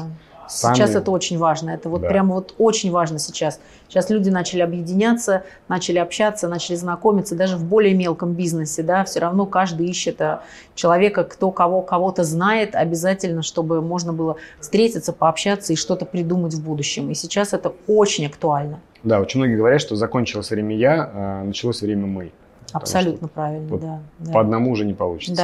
Сами... 0.48 0.74
Сейчас 0.74 0.94
это 0.94 1.10
очень 1.10 1.38
важно. 1.38 1.70
Это 1.70 1.88
вот 1.88 2.02
да. 2.02 2.08
прям 2.08 2.30
вот 2.30 2.54
очень 2.58 2.90
важно 2.90 3.18
сейчас. 3.18 3.60
Сейчас 3.88 4.10
люди 4.10 4.28
начали 4.30 4.60
объединяться, 4.60 5.44
начали 5.68 5.98
общаться, 5.98 6.48
начали 6.48 6.76
знакомиться, 6.76 7.34
даже 7.34 7.56
в 7.56 7.64
более 7.64 7.94
мелком 7.94 8.32
бизнесе, 8.32 8.82
да, 8.82 9.04
все 9.04 9.20
равно 9.20 9.46
каждый 9.46 9.86
ищет 9.86 10.20
э, 10.20 10.40
человека, 10.74 11.24
кто 11.24 11.50
кого 11.50 11.82
кого-то 11.82 12.24
знает, 12.24 12.74
обязательно, 12.74 13.42
чтобы 13.42 13.80
можно 13.80 14.12
было 14.12 14.36
встретиться, 14.60 15.12
пообщаться 15.12 15.72
и 15.72 15.76
что-то 15.76 16.04
придумать 16.04 16.54
в 16.54 16.62
будущем. 16.62 17.10
И 17.10 17.14
сейчас 17.14 17.52
это 17.52 17.72
очень 17.86 18.26
актуально. 18.26 18.80
Да, 19.04 19.20
очень 19.20 19.40
многие 19.40 19.56
говорят, 19.56 19.80
что 19.80 19.96
закончилось 19.96 20.50
время 20.50 20.76
я, 20.76 21.10
а 21.14 21.44
началось 21.44 21.82
время 21.82 22.06
мы. 22.06 22.32
Абсолютно 22.72 23.28
правильно, 23.28 23.68
вот 23.68 23.80
да, 23.80 24.00
да. 24.18 24.32
По 24.32 24.40
одному 24.40 24.70
уже 24.72 24.84
не 24.84 24.94
получится. 24.94 25.34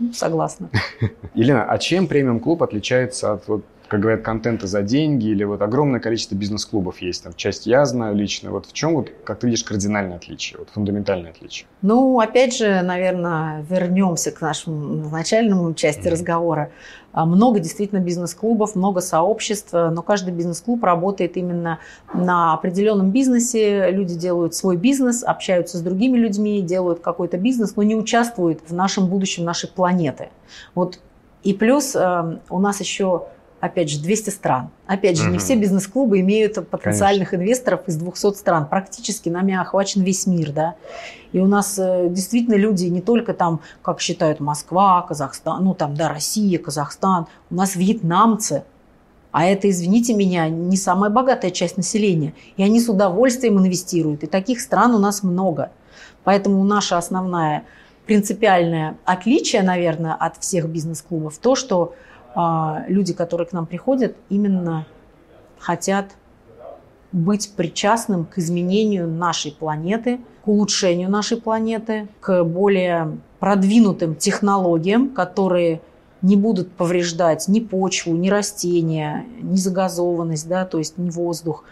Да, 0.00 0.12
согласна. 0.12 0.70
Елена, 1.34 1.64
а 1.64 1.78
чем 1.78 2.06
премиум-клуб 2.08 2.62
отличается 2.62 3.32
от 3.32 3.46
вот 3.46 3.64
как 3.88 4.00
говорят, 4.00 4.22
контента 4.22 4.66
за 4.66 4.82
деньги, 4.82 5.28
или 5.28 5.44
вот 5.44 5.62
огромное 5.62 5.98
количество 5.98 6.34
бизнес-клубов 6.34 7.00
есть, 7.00 7.24
там 7.24 7.32
часть 7.34 7.66
я 7.66 7.84
знаю 7.86 8.14
лично. 8.14 8.50
Вот 8.50 8.66
в 8.66 8.72
чем, 8.72 8.94
вот, 8.94 9.10
как 9.24 9.38
ты 9.38 9.46
видишь, 9.46 9.64
кардинальное 9.64 10.16
отличие, 10.16 10.58
вот 10.58 10.68
фундаментальное 10.70 11.30
отличие? 11.30 11.66
Ну, 11.80 12.20
опять 12.20 12.54
же, 12.54 12.82
наверное, 12.82 13.64
вернемся 13.68 14.30
к 14.30 14.42
нашему 14.42 15.08
начальному 15.10 15.72
части 15.72 16.06
mm-hmm. 16.06 16.10
разговора. 16.10 16.70
А, 17.12 17.24
много 17.24 17.60
действительно 17.60 18.00
бизнес-клубов, 18.00 18.76
много 18.76 19.00
сообществ, 19.00 19.72
но 19.72 20.02
каждый 20.02 20.34
бизнес-клуб 20.34 20.84
работает 20.84 21.38
именно 21.38 21.78
на 22.12 22.52
определенном 22.52 23.10
бизнесе. 23.10 23.90
Люди 23.90 24.14
делают 24.14 24.54
свой 24.54 24.76
бизнес, 24.76 25.22
общаются 25.22 25.78
с 25.78 25.80
другими 25.80 26.18
людьми, 26.18 26.60
делают 26.60 27.00
какой-то 27.00 27.38
бизнес, 27.38 27.74
но 27.76 27.82
не 27.82 27.96
участвуют 27.96 28.60
в 28.68 28.74
нашем 28.74 29.06
будущем 29.06 29.44
нашей 29.44 29.70
планеты. 29.70 30.28
Вот 30.74 31.00
и 31.42 31.54
плюс 31.54 31.94
э, 31.94 32.38
у 32.50 32.58
нас 32.58 32.80
еще 32.80 33.28
опять 33.60 33.90
же, 33.90 34.00
200 34.00 34.30
стран. 34.30 34.70
Опять 34.86 35.16
же, 35.16 35.24
угу. 35.24 35.32
не 35.32 35.38
все 35.38 35.56
бизнес-клубы 35.56 36.20
имеют 36.20 36.54
потенциальных 36.68 37.30
Конечно. 37.30 37.44
инвесторов 37.44 37.80
из 37.86 37.96
200 37.96 38.34
стран. 38.34 38.66
Практически 38.66 39.28
нами 39.28 39.54
охвачен 39.54 40.02
весь 40.02 40.26
мир, 40.26 40.52
да. 40.52 40.74
И 41.32 41.40
у 41.40 41.46
нас 41.46 41.78
э, 41.78 42.08
действительно 42.08 42.54
люди 42.54 42.86
не 42.86 43.00
только 43.00 43.34
там, 43.34 43.60
как 43.82 44.00
считают, 44.00 44.40
Москва, 44.40 45.02
Казахстан, 45.02 45.64
ну 45.64 45.74
там, 45.74 45.94
да, 45.94 46.08
Россия, 46.08 46.58
Казахстан. 46.58 47.26
У 47.50 47.54
нас 47.54 47.76
вьетнамцы, 47.76 48.64
а 49.30 49.44
это, 49.44 49.68
извините 49.68 50.14
меня, 50.14 50.48
не 50.48 50.76
самая 50.76 51.10
богатая 51.10 51.50
часть 51.50 51.76
населения. 51.76 52.34
И 52.56 52.62
они 52.62 52.80
с 52.80 52.88
удовольствием 52.88 53.58
инвестируют. 53.58 54.22
И 54.24 54.26
таких 54.26 54.60
стран 54.60 54.94
у 54.94 54.98
нас 54.98 55.22
много. 55.22 55.70
Поэтому 56.24 56.62
наша 56.64 56.96
основная 56.96 57.64
принципиальное 58.06 58.96
отличие, 59.04 59.62
наверное, 59.62 60.14
от 60.14 60.38
всех 60.38 60.66
бизнес-клубов 60.66 61.36
то, 61.38 61.54
что 61.54 61.94
люди, 62.88 63.14
которые 63.14 63.46
к 63.46 63.52
нам 63.52 63.66
приходят, 63.66 64.16
именно 64.28 64.86
хотят 65.58 66.12
быть 67.12 67.52
причастным 67.56 68.24
к 68.24 68.38
изменению 68.38 69.08
нашей 69.08 69.52
планеты, 69.52 70.20
к 70.44 70.48
улучшению 70.48 71.10
нашей 71.10 71.40
планеты, 71.40 72.08
к 72.20 72.44
более 72.44 73.18
продвинутым 73.40 74.14
технологиям, 74.14 75.10
которые 75.10 75.80
не 76.20 76.36
будут 76.36 76.72
повреждать 76.72 77.46
ни 77.48 77.60
почву, 77.60 78.14
ни 78.14 78.28
растения, 78.28 79.24
ни 79.40 79.56
загазованность, 79.56 80.48
да, 80.48 80.64
то 80.64 80.78
есть 80.78 80.98
ни 80.98 81.10
воздух. 81.10 81.64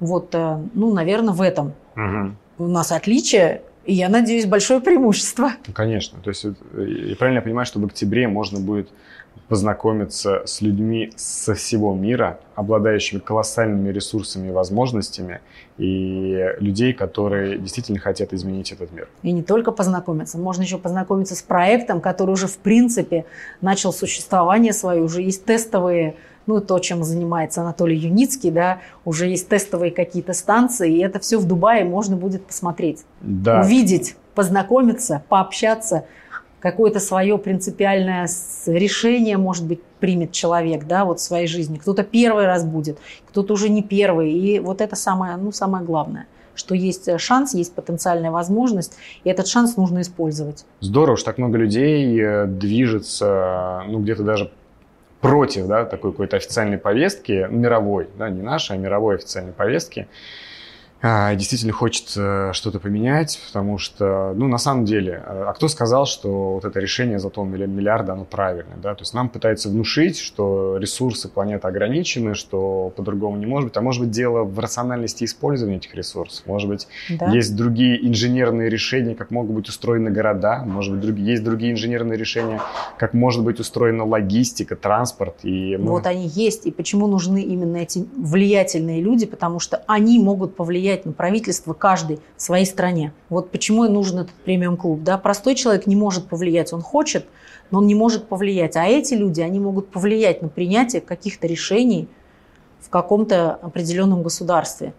Вот, 0.00 0.34
э, 0.34 0.58
ну, 0.74 0.92
наверное, 0.92 1.32
в 1.32 1.40
этом 1.40 1.74
угу. 1.94 2.34
у 2.58 2.66
нас 2.66 2.90
отличие, 2.90 3.62
и 3.84 3.94
я 3.94 4.08
надеюсь, 4.08 4.46
большое 4.46 4.80
преимущество. 4.80 5.52
Конечно. 5.72 6.18
То 6.22 6.30
есть, 6.30 6.44
я 6.44 7.16
правильно 7.16 7.40
понимаю, 7.40 7.66
что 7.66 7.78
в 7.78 7.84
октябре 7.84 8.26
можно 8.26 8.58
будет 8.58 8.88
познакомиться 9.54 10.42
с 10.46 10.62
людьми 10.62 11.12
со 11.14 11.54
всего 11.54 11.94
мира, 11.94 12.40
обладающими 12.56 13.20
колоссальными 13.20 13.88
ресурсами 13.90 14.48
и 14.48 14.50
возможностями, 14.50 15.42
и 15.78 16.44
людей, 16.58 16.92
которые 16.92 17.56
действительно 17.56 18.00
хотят 18.00 18.32
изменить 18.32 18.72
этот 18.72 18.90
мир. 18.90 19.06
И 19.22 19.30
не 19.30 19.44
только 19.44 19.70
познакомиться, 19.70 20.38
можно 20.38 20.62
еще 20.62 20.76
познакомиться 20.76 21.36
с 21.36 21.42
проектом, 21.42 22.00
который 22.00 22.32
уже 22.32 22.48
в 22.48 22.58
принципе 22.58 23.26
начал 23.60 23.92
существование 23.92 24.72
свое, 24.72 25.00
уже 25.00 25.22
есть 25.22 25.44
тестовые 25.44 26.16
ну, 26.46 26.60
то, 26.60 26.80
чем 26.80 27.04
занимается 27.04 27.60
Анатолий 27.60 27.96
Юницкий, 27.96 28.50
да, 28.50 28.80
уже 29.04 29.28
есть 29.28 29.48
тестовые 29.48 29.92
какие-то 29.92 30.32
станции, 30.32 30.96
и 30.96 30.98
это 30.98 31.20
все 31.20 31.38
в 31.38 31.46
Дубае 31.46 31.84
можно 31.84 32.16
будет 32.16 32.44
посмотреть, 32.44 33.04
да. 33.20 33.60
увидеть, 33.60 34.16
познакомиться, 34.34 35.22
пообщаться, 35.28 36.06
какое-то 36.64 36.98
свое 36.98 37.36
принципиальное 37.36 38.26
решение, 38.64 39.36
может 39.36 39.66
быть, 39.66 39.82
примет 40.00 40.32
человек, 40.32 40.86
да, 40.86 41.04
вот 41.04 41.20
в 41.20 41.22
своей 41.22 41.46
жизни. 41.46 41.76
Кто-то 41.76 42.04
первый 42.04 42.46
раз 42.46 42.64
будет, 42.64 42.96
кто-то 43.28 43.52
уже 43.52 43.68
не 43.68 43.82
первый. 43.82 44.32
И 44.32 44.58
вот 44.60 44.80
это 44.80 44.96
самое, 44.96 45.36
ну, 45.36 45.52
самое 45.52 45.84
главное 45.84 46.26
что 46.56 46.76
есть 46.76 47.10
шанс, 47.18 47.52
есть 47.52 47.74
потенциальная 47.74 48.30
возможность, 48.30 48.96
и 49.24 49.28
этот 49.28 49.48
шанс 49.48 49.76
нужно 49.76 50.02
использовать. 50.02 50.64
Здорово, 50.78 51.16
что 51.16 51.26
так 51.26 51.38
много 51.38 51.58
людей 51.58 52.16
э, 52.16 52.46
движется, 52.46 53.82
ну, 53.88 53.98
где-то 53.98 54.22
даже 54.22 54.52
против, 55.20 55.66
да, 55.66 55.84
такой 55.84 56.12
какой-то 56.12 56.36
официальной 56.36 56.78
повестки, 56.78 57.48
мировой, 57.50 58.08
да, 58.16 58.30
не 58.30 58.40
нашей, 58.40 58.76
а 58.76 58.78
мировой 58.78 59.16
официальной 59.16 59.52
повестки. 59.52 60.06
А, 61.06 61.34
действительно 61.34 61.74
хочется 61.74 62.50
что-то 62.54 62.80
поменять, 62.80 63.38
потому 63.46 63.76
что, 63.76 64.32
ну, 64.34 64.48
на 64.48 64.56
самом 64.56 64.86
деле, 64.86 65.22
а 65.26 65.52
кто 65.52 65.68
сказал, 65.68 66.06
что 66.06 66.54
вот 66.54 66.64
это 66.64 66.80
решение 66.80 67.18
за 67.18 67.28
тон 67.28 67.50
миллиарда, 67.50 68.14
оно 68.14 68.24
правильное, 68.24 68.78
да? 68.82 68.94
То 68.94 69.02
есть 69.02 69.12
нам 69.12 69.28
пытаются 69.28 69.68
внушить, 69.68 70.18
что 70.18 70.78
ресурсы 70.78 71.28
планеты 71.28 71.68
ограничены, 71.68 72.34
что 72.34 72.90
по-другому 72.96 73.36
не 73.36 73.44
может 73.44 73.68
быть, 73.68 73.76
а 73.76 73.82
может 73.82 74.00
быть 74.00 74.12
дело 74.12 74.44
в 74.44 74.58
рациональности 74.58 75.24
использования 75.24 75.76
этих 75.76 75.94
ресурсов, 75.94 76.46
может 76.46 76.70
быть 76.70 76.88
да. 77.10 77.30
есть 77.32 77.54
другие 77.54 78.08
инженерные 78.08 78.70
решения, 78.70 79.14
как 79.14 79.30
могут 79.30 79.54
быть 79.54 79.68
устроены 79.68 80.10
города, 80.10 80.62
может 80.64 80.94
быть 80.94 81.02
другие, 81.02 81.32
есть 81.32 81.44
другие 81.44 81.72
инженерные 81.72 82.18
решения, 82.18 82.62
как 82.96 83.12
может 83.12 83.44
быть 83.44 83.60
устроена 83.60 84.06
логистика, 84.06 84.74
транспорт. 84.74 85.34
И 85.42 85.76
мы... 85.76 85.90
Вот 85.90 86.06
они 86.06 86.28
есть, 86.28 86.64
и 86.64 86.70
почему 86.70 87.08
нужны 87.08 87.42
именно 87.42 87.76
эти 87.76 88.06
влиятельные 88.16 89.02
люди, 89.02 89.26
потому 89.26 89.60
что 89.60 89.82
они 89.86 90.18
могут 90.18 90.56
повлиять 90.56 90.93
влиять 90.94 91.06
на 91.06 91.12
правительство 91.12 91.72
каждый 91.72 92.20
в 92.36 92.42
своей 92.42 92.66
стране. 92.66 93.12
Вот 93.28 93.50
почему 93.50 93.84
и 93.84 93.88
нужен 93.88 94.20
этот 94.20 94.34
премиум-клуб. 94.44 95.02
Да? 95.02 95.18
Простой 95.18 95.54
человек 95.54 95.86
не 95.86 95.96
может 95.96 96.28
повлиять, 96.28 96.72
он 96.72 96.82
хочет, 96.82 97.26
но 97.70 97.78
он 97.78 97.86
не 97.86 97.94
может 97.94 98.28
повлиять. 98.28 98.76
А 98.76 98.84
эти 98.84 99.14
люди, 99.14 99.40
они 99.40 99.60
могут 99.60 99.90
повлиять 99.90 100.42
на 100.42 100.48
принятие 100.48 101.00
каких-то 101.00 101.46
решений 101.46 102.08
в 102.80 102.90
каком-то 102.90 103.54
определенном 103.62 104.22
государстве. 104.22 104.92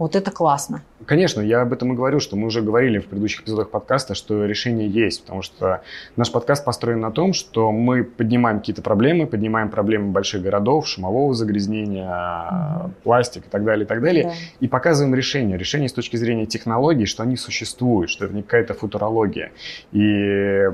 Вот 0.00 0.16
это 0.16 0.30
классно. 0.30 0.82
Конечно, 1.04 1.42
я 1.42 1.60
об 1.60 1.74
этом 1.74 1.92
и 1.92 1.94
говорю, 1.94 2.20
что 2.20 2.34
мы 2.34 2.46
уже 2.46 2.62
говорили 2.62 3.00
в 3.00 3.06
предыдущих 3.06 3.42
эпизодах 3.42 3.68
подкаста, 3.68 4.14
что 4.14 4.46
решение 4.46 4.88
есть, 4.88 5.20
потому 5.24 5.42
что 5.42 5.82
наш 6.16 6.32
подкаст 6.32 6.64
построен 6.64 7.00
на 7.00 7.10
том, 7.10 7.34
что 7.34 7.70
мы 7.70 8.02
поднимаем 8.02 8.60
какие-то 8.60 8.80
проблемы, 8.80 9.26
поднимаем 9.26 9.68
проблемы 9.68 10.10
больших 10.10 10.40
городов, 10.40 10.88
шумового 10.88 11.34
загрязнения, 11.34 12.84
угу. 12.84 12.92
пластик 13.02 13.44
и 13.44 13.50
так 13.50 13.62
далее, 13.62 13.84
и 13.84 13.86
так 13.86 14.00
далее, 14.00 14.24
да. 14.24 14.32
и 14.60 14.68
показываем 14.68 15.14
решение. 15.14 15.58
Решение 15.58 15.90
с 15.90 15.92
точки 15.92 16.16
зрения 16.16 16.46
технологий, 16.46 17.04
что 17.04 17.22
они 17.22 17.36
существуют, 17.36 18.08
что 18.08 18.24
это 18.24 18.34
не 18.34 18.40
какая-то 18.40 18.72
футурология. 18.72 19.52
И 19.92 20.64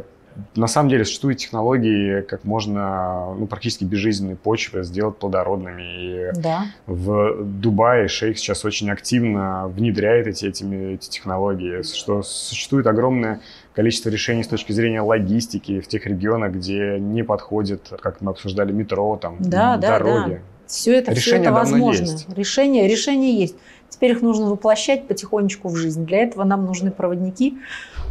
на 0.55 0.66
самом 0.66 0.88
деле 0.88 1.05
существуют 1.05 1.38
технологии, 1.38 2.21
как 2.23 2.45
можно 2.45 3.35
ну, 3.35 3.47
практически 3.47 3.85
безжизненные 3.85 4.37
почвы 4.37 4.83
сделать 4.85 5.16
плодородными. 5.16 5.83
И 5.83 6.31
да. 6.35 6.66
в 6.87 7.43
Дубае 7.43 8.09
шейх 8.09 8.38
сейчас 8.38 8.64
очень 8.64 8.90
активно 8.90 9.69
внедряет 9.69 10.26
эти, 10.26 10.47
этими, 10.47 10.95
эти 10.95 11.09
технологии, 11.09 11.83
что 11.83 12.23
существует 12.23 12.87
огромное 12.87 13.40
количество 13.75 14.09
решений 14.09 14.43
с 14.43 14.49
точки 14.49 14.73
зрения 14.73 15.00
логистики 15.00 15.81
в 15.81 15.88
тех 15.88 16.07
регионах, 16.07 16.52
где 16.52 16.99
не 16.99 17.23
подходит, 17.23 17.93
как 18.00 18.21
мы 18.21 18.31
обсуждали, 18.31 18.73
метро, 18.73 19.19
там, 19.21 19.37
да, 19.40 19.76
дороги. 19.76 20.31
Да, 20.31 20.37
да. 20.37 20.40
Все 20.66 20.99
это, 20.99 21.12
решение 21.12 21.43
все 21.43 21.50
это 21.50 21.52
возможно. 21.52 22.02
Есть. 22.02 22.28
Решение, 22.37 22.88
решение 22.88 23.38
есть. 23.38 23.55
Теперь 23.88 24.12
их 24.12 24.23
нужно 24.23 24.50
воплощать 24.50 25.07
потихонечку 25.07 25.69
в 25.69 25.76
жизнь. 25.76 26.05
Для 26.07 26.19
этого 26.19 26.45
нам 26.45 26.66
нужны 26.66 26.90
проводники, 26.90 27.59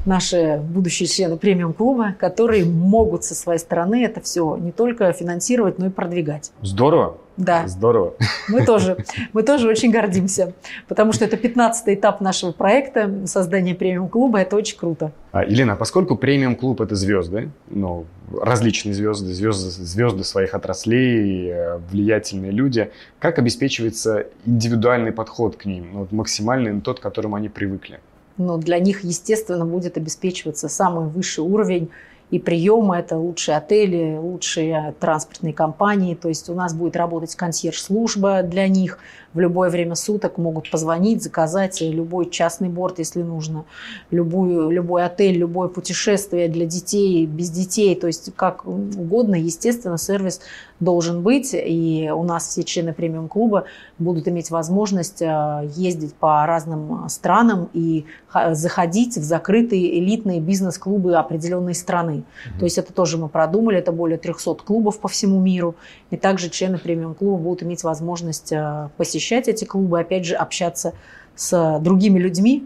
наши 0.05 0.61
будущие 0.63 1.07
члены 1.07 1.37
премиум-клуба, 1.37 2.15
которые 2.19 2.65
могут 2.65 3.23
со 3.23 3.35
своей 3.35 3.59
стороны 3.59 4.03
это 4.03 4.21
все 4.21 4.55
не 4.57 4.71
только 4.71 5.11
финансировать, 5.13 5.79
но 5.79 5.87
и 5.87 5.89
продвигать. 5.89 6.51
Здорово. 6.61 7.17
Да. 7.37 7.67
Здорово. 7.67 8.13
Мы 8.47 8.65
тоже, 8.65 8.97
мы 9.33 9.43
тоже 9.43 9.67
очень 9.67 9.91
гордимся, 9.91 10.53
потому 10.87 11.11
что 11.11 11.25
это 11.25 11.35
15 11.35 11.89
этап 11.89 12.21
нашего 12.21 12.51
проекта 12.51 13.27
создания 13.27 13.75
премиум-клуба. 13.75 14.39
Это 14.39 14.55
очень 14.55 14.77
круто. 14.77 15.11
А, 15.31 15.43
Елена, 15.43 15.73
а 15.73 15.75
поскольку 15.75 16.15
премиум-клуб– 16.15 16.79
это 16.81 16.95
звезды, 16.95 17.49
ну, 17.69 18.05
различные 18.31 18.93
звезды, 18.93 19.33
звезды, 19.33 19.69
звезды 19.69 20.23
своих 20.23 20.53
отраслей, 20.53 21.49
э, 21.49 21.77
влиятельные 21.91 22.51
люди, 22.51 22.91
как 23.19 23.37
обеспечивается 23.37 24.27
индивидуальный 24.45 25.11
подход 25.11 25.57
к 25.57 25.65
ним, 25.65 25.87
ну, 25.93 26.07
максимальный 26.11 26.79
тот, 26.79 26.99
к 26.99 27.03
которому 27.03 27.35
они 27.35 27.49
привыкли? 27.49 27.99
Ну, 28.37 28.57
для 28.57 28.79
них, 28.79 29.03
естественно, 29.03 29.65
будет 29.65 29.97
обеспечиваться 29.97 30.67
самый 30.67 31.07
высший 31.07 31.43
уровень 31.43 31.89
и 32.31 32.39
приема, 32.39 32.99
это 32.99 33.17
лучшие 33.17 33.57
отели, 33.57 34.17
лучшие 34.17 34.93
транспортные 34.99 35.53
компании. 35.53 36.15
То 36.15 36.27
есть 36.27 36.49
у 36.49 36.53
нас 36.53 36.73
будет 36.73 36.95
работать 36.95 37.35
консьерж-служба 37.35 38.41
для 38.43 38.67
них, 38.67 38.99
в 39.35 39.39
любое 39.39 39.69
время 39.69 39.95
суток 39.95 40.37
могут 40.37 40.71
позвонить, 40.71 41.21
заказать 41.21 41.81
любой 41.81 42.29
частный 42.29 42.69
борт, 42.69 42.99
если 42.99 43.21
нужно, 43.21 43.65
любую, 44.09 44.69
любой 44.71 45.05
отель, 45.05 45.37
любое 45.37 45.67
путешествие 45.67 46.47
для 46.47 46.65
детей, 46.65 47.25
без 47.25 47.51
детей, 47.51 47.95
то 47.95 48.07
есть 48.07 48.31
как 48.35 48.65
угодно, 48.65 49.35
естественно, 49.35 49.97
сервис 49.97 50.39
должен 50.79 51.21
быть, 51.21 51.51
и 51.53 52.09
у 52.13 52.23
нас 52.23 52.47
все 52.47 52.63
члены 52.63 52.93
премиум-клуба 52.93 53.65
будут 53.99 54.27
иметь 54.27 54.51
возможность 54.51 55.21
э, 55.21 55.69
ездить 55.75 56.13
по 56.15 56.45
разным 56.45 57.07
странам 57.09 57.69
и 57.73 58.05
заходить 58.51 59.17
в 59.17 59.23
закрытые 59.23 59.99
элитные 59.99 60.41
бизнес-клубы 60.41 61.15
определенной 61.15 61.75
страны. 61.75 62.23
Mm-hmm. 62.23 62.59
То 62.59 62.65
есть 62.65 62.77
это 62.77 62.91
тоже 62.91 63.17
мы 63.17 63.29
продумали, 63.29 63.77
это 63.77 63.93
более 63.93 64.17
300 64.17 64.55
клубов 64.65 64.99
по 64.99 65.07
всему 65.07 65.39
миру, 65.39 65.75
и 66.09 66.17
также 66.17 66.49
члены 66.49 66.77
премиум-клуба 66.77 67.37
будут 67.37 67.63
иметь 67.63 67.83
возможность 67.83 68.51
э, 68.51 68.89
посещать 68.97 69.24
посещать 69.25 69.47
эти 69.47 69.65
клубы, 69.65 69.99
опять 69.99 70.25
же, 70.25 70.35
общаться 70.35 70.93
с 71.35 71.79
другими 71.79 72.19
людьми, 72.19 72.63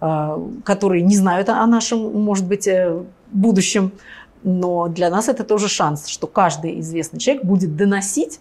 э, 0.00 0.48
которые 0.64 1.02
не 1.02 1.16
знают 1.16 1.48
о 1.48 1.66
нашем, 1.66 2.12
может 2.22 2.46
быть, 2.46 2.66
э, 2.66 3.02
будущем. 3.30 3.92
Но 4.42 4.88
для 4.88 5.10
нас 5.10 5.28
это 5.28 5.44
тоже 5.44 5.68
шанс, 5.68 6.06
что 6.06 6.26
каждый 6.26 6.80
известный 6.80 7.18
человек 7.18 7.44
будет 7.44 7.76
доносить 7.76 8.40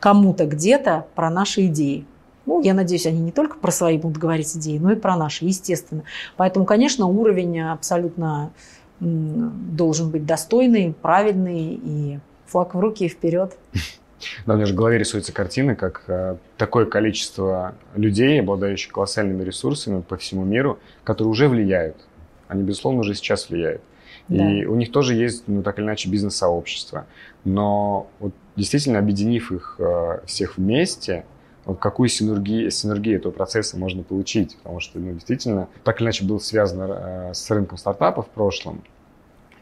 кому-то 0.00 0.46
где-то 0.46 1.06
про 1.14 1.30
наши 1.30 1.66
идеи. 1.66 2.06
Ну, 2.46 2.62
я 2.62 2.74
надеюсь, 2.74 3.06
они 3.06 3.20
не 3.20 3.32
только 3.32 3.58
про 3.58 3.70
свои 3.70 3.98
будут 3.98 4.16
говорить 4.16 4.56
идеи, 4.56 4.78
но 4.78 4.92
и 4.92 4.96
про 4.96 5.16
наши, 5.16 5.44
естественно. 5.44 6.02
Поэтому, 6.36 6.64
конечно, 6.64 7.06
уровень 7.06 7.60
абсолютно 7.60 8.50
должен 9.00 10.10
быть 10.10 10.26
достойный, 10.26 10.94
правильный 11.02 11.80
и 11.82 12.18
флаг 12.46 12.74
в 12.74 12.80
руки 12.80 13.04
и 13.04 13.08
вперед. 13.08 13.56
Да, 14.46 14.54
у 14.54 14.56
меня 14.56 14.66
же 14.66 14.74
в 14.74 14.76
голове 14.76 14.98
рисуется 14.98 15.32
картина, 15.32 15.74
как 15.74 16.02
э, 16.06 16.36
такое 16.56 16.86
количество 16.86 17.74
людей, 17.94 18.40
обладающих 18.40 18.92
колоссальными 18.92 19.42
ресурсами 19.42 20.02
по 20.02 20.16
всему 20.16 20.44
миру, 20.44 20.78
которые 21.04 21.30
уже 21.30 21.48
влияют. 21.48 21.96
Они, 22.48 22.62
безусловно, 22.62 23.00
уже 23.00 23.14
сейчас 23.14 23.48
влияют. 23.48 23.82
Да. 24.28 24.50
И 24.50 24.64
у 24.64 24.76
них 24.76 24.92
тоже 24.92 25.14
есть, 25.14 25.44
ну, 25.46 25.62
так 25.62 25.78
или 25.78 25.86
иначе, 25.86 26.08
бизнес-сообщество. 26.08 27.06
Но 27.44 28.10
вот 28.20 28.32
действительно, 28.56 28.98
объединив 28.98 29.52
их 29.52 29.76
э, 29.78 30.20
всех 30.26 30.56
вместе, 30.56 31.24
вот 31.64 31.78
какую 31.78 32.08
синергию, 32.08 32.70
синергию 32.70 33.18
этого 33.18 33.32
процесса 33.32 33.78
можно 33.78 34.02
получить. 34.02 34.56
Потому 34.58 34.80
что, 34.80 34.98
ну, 34.98 35.12
действительно, 35.12 35.68
так 35.84 36.00
или 36.00 36.06
иначе 36.06 36.24
был 36.24 36.40
связан 36.40 36.80
э, 36.82 37.34
с 37.34 37.50
рынком 37.50 37.78
стартапов 37.78 38.26
в 38.26 38.30
прошлом 38.30 38.82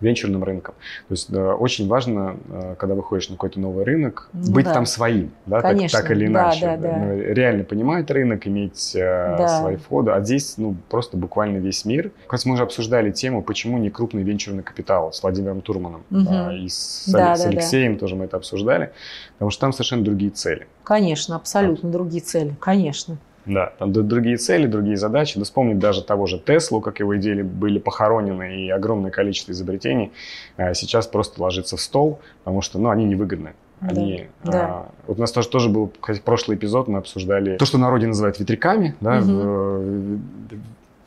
венчурным 0.01 0.45
рынком. 0.45 0.75
То 1.09 1.15
есть 1.15 1.31
да, 1.31 1.55
очень 1.55 1.89
важно, 1.89 2.37
э, 2.51 2.75
когда 2.79 2.95
выходишь 2.95 3.29
на 3.29 3.37
какой-то 3.37 3.61
новый 3.61 3.85
рынок, 3.85 4.29
ну, 4.33 4.53
быть 4.53 4.67
да. 4.67 4.75
там 4.75 4.87
своим, 4.87 5.31
да, 5.47 5.61
Конечно. 5.61 5.99
так, 5.99 6.09
так 6.09 6.17
или 6.17 6.27
иначе. 6.27 6.61
Да, 6.61 6.77
да, 6.77 6.89
да. 6.89 6.99
Ну, 6.99 7.19
реально 7.19 7.65
понимать 7.65 8.11
рынок, 8.11 8.47
иметь 8.47 8.95
э, 8.95 9.37
да. 9.39 9.61
свои 9.61 9.77
входы. 9.77 10.13
А 10.13 10.21
здесь 10.23 10.57
ну, 10.59 10.77
просто 10.89 11.17
буквально 11.17 11.59
весь 11.59 11.85
мир. 11.85 12.11
Как 12.27 12.45
мы 12.45 12.55
уже 12.55 12.63
обсуждали 12.63 13.11
тему, 13.11 13.43
почему 13.43 13.79
не 13.79 13.91
крупный 13.91 14.23
венчурный 14.23 14.63
капитал 14.63 15.13
с 15.13 15.23
Владимиром 15.23 15.61
Турманом. 15.61 16.05
Угу. 16.11 16.21
Да, 16.21 16.57
и 16.57 16.69
с, 16.69 17.05
да, 17.09 17.37
с 17.37 17.45
Алексеем 17.45 17.95
да. 17.95 18.01
тоже 18.01 18.17
мы 18.17 18.27
это 18.27 18.37
обсуждали. 18.37 18.93
Потому 19.35 19.51
что 19.51 19.61
там 19.61 19.73
совершенно 19.73 20.05
другие 20.05 20.31
цели. 20.31 20.67
Конечно, 20.85 21.37
абсолютно 21.37 21.91
да. 21.91 21.99
другие 21.99 22.23
цели. 22.23 22.55
Конечно. 22.61 23.19
Да, 23.49 23.73
там 23.79 23.93
другие 23.93 24.37
цели, 24.37 24.67
другие 24.67 24.97
задачи. 24.97 25.39
Да 25.39 25.45
вспомнить 25.45 25.79
даже 25.79 26.05
того 26.05 26.27
же 26.27 26.39
Теслу, 26.39 26.81
как 26.81 27.01
его 27.01 27.17
идеи 27.17 27.43
были 27.43 27.79
похоронены, 27.79 28.65
и 28.65 28.71
огромное 28.71 29.11
количество 29.11 29.53
изобретений 29.53 30.13
а, 30.57 30.75
сейчас 30.75 31.07
просто 31.07 31.43
ложится 31.43 31.77
в 31.77 31.81
стол, 31.81 32.21
потому 32.45 32.61
что 32.61 32.79
ну, 32.79 32.91
они 32.91 33.05
невыгодны. 33.05 33.55
Они, 33.81 34.29
да, 34.45 34.53
да. 34.53 34.61
А, 34.61 34.91
вот 35.07 35.19
у 35.19 35.21
нас 35.21 35.31
тоже, 35.33 35.49
тоже 35.49 35.69
был, 35.69 35.93
кстати, 36.01 36.21
прошлый 36.21 36.57
эпизод, 36.57 36.89
мы 36.89 36.99
обсуждали 36.99 37.57
то, 37.57 37.65
что 37.65 37.79
народе 37.79 38.07
называют 38.09 38.39
ветряками, 38.39 38.97
да, 39.01 39.19
угу. 39.19 39.27
в, 39.27 40.19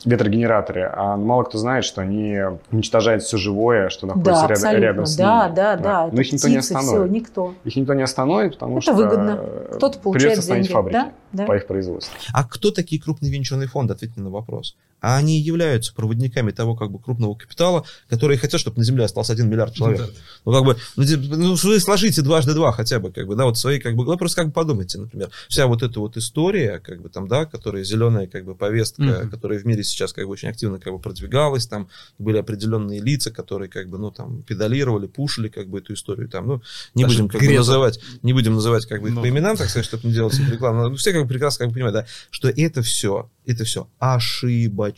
ветрогенераторы, 0.04 0.90
а 0.92 1.16
мало 1.16 1.44
кто 1.44 1.58
знает, 1.58 1.84
что 1.84 2.00
они 2.00 2.38
уничтожают 2.70 3.22
все 3.22 3.36
живое, 3.36 3.88
что 3.88 4.06
находится 4.06 4.48
да, 4.48 4.54
рядом, 4.54 4.82
рядом 4.82 5.06
с 5.06 5.16
да, 5.16 5.44
ними. 5.44 5.56
Да, 5.56 5.76
да, 5.76 5.82
да. 5.82 6.10
Но 6.12 6.20
их 6.20 6.32
никто 6.32 6.48
не 6.48 6.56
остановит. 6.56 6.90
Все, 6.90 7.06
никто. 7.06 7.54
Их 7.64 7.76
никто 7.76 7.94
не 7.94 8.02
остановит, 8.02 8.54
потому 8.54 8.78
Это 8.78 8.82
что 8.82 8.94
выгодно. 8.94 9.44
Кто-то 9.74 9.98
получает 9.98 10.34
придется 10.34 10.54
деньги. 10.54 10.68
фабрики 10.68 10.92
да? 10.94 11.12
Да. 11.32 11.46
по 11.46 11.56
их 11.56 11.66
производству. 11.66 12.14
А 12.32 12.44
кто 12.44 12.70
такие 12.70 13.00
крупные 13.00 13.32
венчурные 13.32 13.68
фонды? 13.68 13.94
Ответьте 13.94 14.20
на 14.20 14.30
вопрос 14.30 14.76
а 15.02 15.16
они 15.16 15.38
являются 15.38 15.92
проводниками 15.92 16.52
того 16.52 16.76
как 16.76 16.90
бы 16.90 17.00
крупного 17.00 17.34
капитала, 17.34 17.84
которые 18.08 18.38
хотят, 18.38 18.60
чтобы 18.60 18.78
на 18.78 18.84
Земле 18.84 19.04
остался 19.04 19.32
один 19.32 19.50
миллиард 19.50 19.74
человек. 19.74 20.00
Ну, 20.00 20.06
да. 20.06 20.12
ну 20.44 20.52
как 20.52 20.64
бы, 20.64 20.76
ну, 20.96 21.36
ну 21.36 21.54
вы 21.54 21.80
сложите 21.80 22.22
дважды 22.22 22.54
два 22.54 22.70
хотя 22.72 23.00
бы, 23.00 23.10
как 23.10 23.26
бы, 23.26 23.34
да, 23.34 23.44
вот 23.44 23.58
свои, 23.58 23.80
как 23.80 23.96
бы, 23.96 24.04
ну, 24.04 24.16
просто 24.16 24.36
как 24.36 24.46
бы 24.46 24.52
подумайте, 24.52 24.98
например, 24.98 25.30
вся 25.48 25.66
вот 25.66 25.82
эта 25.82 25.98
вот 25.98 26.16
история, 26.16 26.78
как 26.78 27.02
бы 27.02 27.08
там, 27.08 27.26
да, 27.26 27.46
которая 27.46 27.82
зеленая, 27.82 28.28
как 28.28 28.44
бы, 28.44 28.54
повестка, 28.54 29.02
mm-hmm. 29.02 29.28
которая 29.30 29.58
в 29.58 29.66
мире 29.66 29.82
сейчас, 29.82 30.12
как 30.12 30.24
бы, 30.26 30.30
очень 30.30 30.48
активно, 30.48 30.78
как 30.78 30.92
бы, 30.92 31.00
продвигалась, 31.00 31.66
там 31.66 31.88
были 32.18 32.38
определенные 32.38 33.00
лица, 33.00 33.32
которые, 33.32 33.68
как 33.68 33.88
бы, 33.88 33.98
ну, 33.98 34.12
там, 34.12 34.44
педалировали, 34.44 35.08
пушили, 35.08 35.48
как 35.48 35.68
бы, 35.68 35.80
эту 35.80 35.94
историю, 35.94 36.28
там, 36.28 36.46
ну, 36.46 36.62
не 36.94 37.02
Даже 37.02 37.24
будем, 37.24 37.28
как 37.28 37.40
бы, 37.40 37.56
называть, 37.56 37.98
не 38.22 38.32
будем 38.32 38.54
называть, 38.54 38.86
как 38.86 39.02
бы, 39.02 39.08
их 39.08 39.14
ну. 39.16 39.22
по 39.22 39.28
именам, 39.28 39.56
так 39.56 39.68
сказать, 39.68 39.84
чтобы 39.84 40.06
не 40.06 40.14
делать 40.14 40.38
рекламу, 40.38 40.88
но 40.88 40.94
все, 40.94 41.12
как 41.12 41.22
бы, 41.22 41.28
прекрасно, 41.28 41.64
как 41.64 41.70
бы, 41.70 41.74
понимают, 41.74 41.94
да, 41.94 42.06
что 42.30 42.48
это 42.48 42.82
все 42.82 43.28
это 43.46 43.64
все 43.64 43.88
ошибочно. 43.98 44.91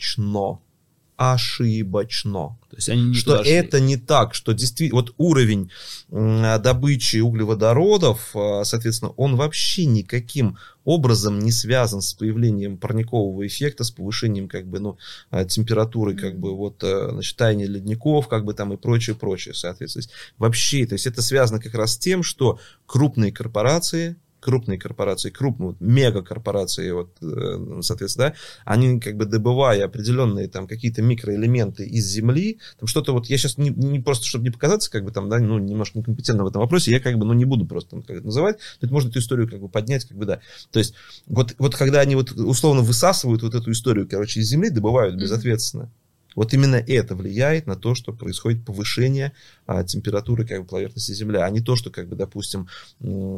Ошибочно. 1.17 2.57
То 2.69 2.75
есть 2.75 2.89
они 2.89 3.03
не 3.03 3.13
что 3.13 3.37
это 3.37 3.79
не 3.79 3.95
так, 3.95 4.35
что 4.35 4.51
действительно 4.51 5.01
вот 5.01 5.13
уровень 5.17 5.71
добычи 6.09 7.17
углеводородов, 7.17 8.35
а, 8.35 8.65
соответственно, 8.65 9.11
он 9.11 9.37
вообще 9.37 9.85
никаким 9.85 10.57
образом 10.83 11.39
не 11.39 11.53
связан 11.53 12.01
с 12.01 12.13
появлением 12.13 12.77
парникового 12.77 13.47
эффекта, 13.47 13.85
с 13.85 13.91
повышением 13.91 14.49
как 14.49 14.67
бы, 14.67 14.79
ну, 14.79 14.97
а, 15.29 15.45
температуры, 15.45 16.15
как 16.15 16.37
бы, 16.37 16.53
вот, 16.53 16.83
э, 16.83 17.11
значит, 17.11 17.37
таяния 17.37 17.65
ледников, 17.65 18.27
как 18.27 18.43
бы 18.43 18.53
там 18.53 18.73
и 18.73 18.77
прочее, 18.77 19.15
прочее, 19.15 19.53
соответственно. 19.53 20.05
Вообще, 20.37 20.85
то 20.85 20.93
есть 20.93 21.07
это 21.07 21.21
связано 21.21 21.61
как 21.61 21.75
раз 21.75 21.93
с 21.93 21.97
тем, 21.97 22.23
что 22.23 22.59
крупные 22.85 23.31
корпорации, 23.31 24.17
крупные 24.45 24.77
корпорации, 24.77 25.31
крупные, 25.31 25.69
вот, 25.69 25.81
мегакорпорации, 25.81 26.91
вот, 26.91 27.17
э, 27.19 27.81
соответственно, 27.81 28.29
да, 28.29 28.35
они 28.63 28.99
как 28.99 29.17
бы 29.17 29.25
добывая 29.25 29.85
определенные 29.85 30.47
там 30.47 30.67
какие-то 30.67 31.01
микроэлементы 31.01 31.83
из 31.83 32.05
земли, 32.05 32.59
там 32.79 32.85
что-то 32.85 33.11
вот, 33.13 33.25
я 33.25 33.39
сейчас 33.39 33.57
не, 33.57 33.71
не 33.71 33.99
просто, 33.99 34.27
чтобы 34.27 34.43
не 34.43 34.51
показаться, 34.51 34.91
как 34.91 35.03
бы 35.03 35.09
там, 35.09 35.29
да, 35.29 35.39
ну, 35.39 35.57
немножко 35.57 35.97
некомпетентно 35.97 36.43
в 36.43 36.47
этом 36.47 36.61
вопросе, 36.61 36.91
я 36.91 36.99
как 36.99 37.17
бы, 37.17 37.25
ну, 37.25 37.33
не 37.33 37.45
буду 37.45 37.65
просто 37.65 37.89
там 37.89 38.03
как 38.03 38.17
это 38.17 38.25
называть, 38.27 38.59
это 38.79 38.93
можно 38.93 39.09
эту 39.09 39.17
историю 39.17 39.49
как 39.49 39.61
бы 39.61 39.67
поднять, 39.67 40.05
как 40.05 40.15
бы, 40.15 40.25
да. 40.25 40.41
То 40.69 40.77
есть, 40.77 40.93
вот, 41.25 41.55
вот 41.57 41.75
когда 41.75 42.01
они 42.01 42.13
вот 42.13 42.31
условно 42.33 42.83
высасывают 42.83 43.41
вот 43.41 43.55
эту 43.55 43.71
историю, 43.71 44.07
короче, 44.07 44.41
из 44.41 44.47
земли, 44.47 44.69
добывают 44.69 45.15
безответственно, 45.19 45.89
вот 46.35 46.53
именно 46.53 46.75
это 46.75 47.15
влияет 47.15 47.65
на 47.65 47.75
то, 47.75 47.95
что 47.95 48.13
происходит 48.13 48.65
повышение 48.65 49.31
а, 49.65 49.83
температуры 49.83 50.45
как 50.45 50.61
бы, 50.61 50.67
поверхности 50.67 51.11
Земли, 51.13 51.37
а 51.37 51.49
не 51.49 51.61
то, 51.61 51.75
что, 51.75 51.89
как 51.89 52.07
бы, 52.07 52.15
допустим, 52.15 52.67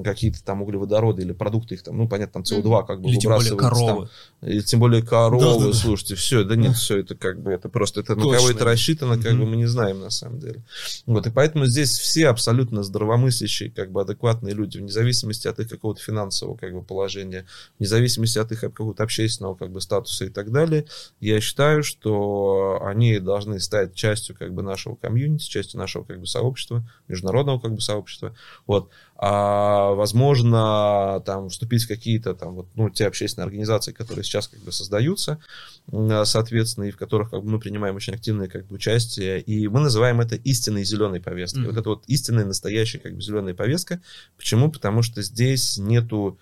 какие-то 0.04 0.44
там 0.44 0.62
углеводороды 0.62 1.22
или 1.22 1.32
продукты, 1.32 1.76
их 1.76 1.84
там, 1.84 1.98
ну, 1.98 2.08
понятно, 2.08 2.44
там 2.44 2.60
СО2 2.60 2.86
как 2.86 3.02
бы 3.02 3.10
или 3.10 3.20
тем 3.20 3.34
более 3.34 3.56
коровы. 3.56 4.10
Там, 4.42 4.50
или 4.50 4.62
тем 4.62 4.80
более 4.80 5.02
коровы, 5.04 5.60
Да, 5.60 5.60
да, 5.60 5.68
да. 5.68 5.74
слушайте, 5.74 6.16
все, 6.16 6.44
да 6.44 6.56
нет, 6.56 6.76
все 6.76 6.98
это 7.00 7.16
как 7.16 7.40
бы, 7.42 7.52
это 7.52 7.70
просто, 7.70 8.02
это 8.02 8.16
на 8.16 8.22
кого 8.22 8.34
Точно. 8.34 8.56
это 8.56 8.66
рассчитано, 8.66 9.18
как 9.18 9.34
Мгм. 9.34 9.40
бы 9.42 9.46
мы 9.52 9.56
не 9.58 9.68
знаем 9.68 10.00
на 10.00 10.10
самом 10.10 10.40
деле. 10.40 10.64
Вот, 11.06 11.26
и 11.28 11.32
поэтому 11.32 11.66
здесь 11.66 11.92
все 11.98 12.28
абсолютно 12.28 12.84
здравомыслящие, 12.84 13.72
как 13.72 13.92
бы 13.92 14.02
адекватные 14.02 14.54
люди, 14.54 14.78
вне 14.78 14.90
зависимости 14.90 15.48
от 15.48 15.60
их 15.60 15.70
какого-то 15.70 16.02
финансового, 16.02 16.58
как 16.58 16.74
бы, 16.74 16.82
положения, 16.82 17.46
вне 17.80 17.88
зависимости 17.88 18.38
от 18.40 18.52
их 18.52 18.60
какого-то 18.62 19.04
общественного, 19.04 19.56
как 19.56 19.72
бы, 19.72 19.82
статуса 19.82 20.26
и 20.26 20.30
так 20.30 20.52
далее, 20.52 20.86
я 21.20 21.40
считаю, 21.42 21.84
что 21.84 22.82
они 22.88 23.20
должны 23.20 23.60
стать 23.60 23.94
частью, 23.94 24.36
как 24.36 24.54
бы, 24.54 24.64
нашего 24.64 24.96
комьюнити, 24.96 25.48
частью 25.48 25.80
нашего, 25.80 26.04
как 26.04 26.20
бы, 26.20 26.26
сообщества, 26.26 26.88
международного, 27.08 27.60
как 27.60 27.74
бы, 27.74 27.82
сообщества, 27.82 28.36
вот, 28.66 28.90
а, 29.16 29.94
возможно, 29.94 31.22
там, 31.26 31.50
вступить 31.50 31.84
в 31.84 31.88
какие-то, 31.88 32.34
там, 32.34 32.56
вот, 32.56 32.68
ну, 32.76 32.90
те 32.90 33.08
общественные 33.08 33.46
организации, 33.46 33.92
которые 33.92 34.24
сейчас, 34.24 34.48
как 34.48 34.60
бы, 34.62 34.72
создаются, 34.72 35.40
соответственно, 36.26 36.86
и 36.86 36.92
в 36.92 36.98
которых, 36.98 37.32
как 37.32 37.44
бы, 37.44 37.50
мы 37.50 37.60
принимаем 37.60 37.96
очень 37.96 38.14
активное, 38.14 38.48
как 38.48 38.68
бы, 38.68 38.76
участие, 38.76 39.42
и 39.42 39.68
мы 39.68 39.80
называем 39.80 40.22
это 40.22 40.36
истинной 40.36 40.84
зеленой 40.84 41.22
повесткой. 41.22 41.60
Мгм. 41.60 41.70
Вот 41.70 41.78
это 41.78 41.90
вот 41.90 42.04
истинная, 42.08 42.46
настоящая, 42.46 43.00
как 43.00 43.16
бы, 43.16 43.22
зеленая 43.22 43.54
повестка. 43.54 44.02
Почему? 44.38 44.72
Потому 44.72 45.02
что 45.02 45.22
здесь 45.22 45.78
нету 45.78 46.38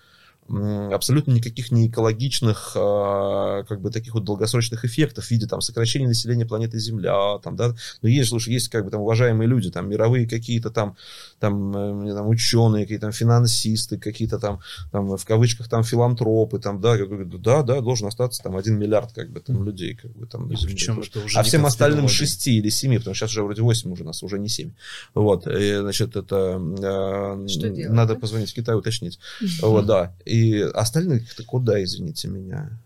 абсолютно 0.48 1.32
никаких 1.32 1.70
не 1.72 1.88
экологичных, 1.88 2.72
а, 2.76 3.64
как 3.64 3.80
бы 3.80 3.90
таких 3.90 4.14
вот 4.14 4.24
долгосрочных 4.24 4.84
эффектов 4.84 5.26
в 5.26 5.30
виде 5.30 5.46
там 5.46 5.60
сокращения 5.60 6.06
населения 6.06 6.46
планеты 6.46 6.78
Земля, 6.78 7.38
там, 7.42 7.56
да, 7.56 7.74
но 8.02 8.08
есть, 8.08 8.28
слушай, 8.30 8.52
есть 8.52 8.68
как 8.68 8.84
бы 8.84 8.90
там 8.90 9.00
уважаемые 9.00 9.48
люди, 9.48 9.70
там 9.70 9.88
мировые 9.88 10.28
какие-то 10.28 10.70
там, 10.70 10.96
там, 11.40 11.76
э, 11.76 12.04
не 12.04 12.12
знаю, 12.12 12.28
ученые, 12.28 12.84
какие-то 12.84 13.06
там 13.06 13.12
финансисты, 13.12 13.98
какие-то 13.98 14.38
там, 14.38 14.60
там 14.92 15.16
в 15.16 15.24
кавычках 15.24 15.68
там 15.68 15.82
филантропы, 15.82 16.58
там, 16.58 16.80
да, 16.80 16.96
да, 16.96 17.62
да, 17.62 17.80
должен 17.80 18.06
остаться 18.06 18.42
там 18.42 18.56
один 18.56 18.78
миллиард 18.78 19.12
как 19.12 19.30
бы 19.30 19.40
там 19.40 19.64
людей, 19.64 19.94
как 19.94 20.12
бы 20.12 20.26
там 20.26 20.48
на 20.48 20.56
Земле. 20.56 20.74
Причем 20.74 21.00
это 21.00 21.20
уже 21.20 21.38
а 21.38 21.42
всем 21.42 21.66
остальным. 21.66 22.08
6 22.08 22.48
или 22.48 22.68
7, 22.68 22.98
потому 22.98 23.14
что 23.14 23.26
сейчас 23.26 23.32
уже 23.32 23.42
вроде 23.42 23.62
8 23.62 23.92
уже 23.92 24.04
нас, 24.04 24.22
уже 24.22 24.38
не 24.38 24.48
7. 24.48 24.70
Вот, 25.14 25.46
и, 25.46 25.78
значит, 25.78 26.16
это 26.16 26.60
э, 26.60 27.48
Что 27.48 27.68
делать, 27.68 27.92
надо 27.92 28.14
да? 28.14 28.20
позвонить 28.20 28.50
в 28.50 28.54
Китай, 28.54 28.76
уточнить. 28.76 29.18
Вот, 29.62 29.86
да. 29.86 30.14
И 30.24 30.35
остальных-то 30.74 31.44
куда, 31.44 31.82
извините 31.82 32.28
меня? 32.28 32.78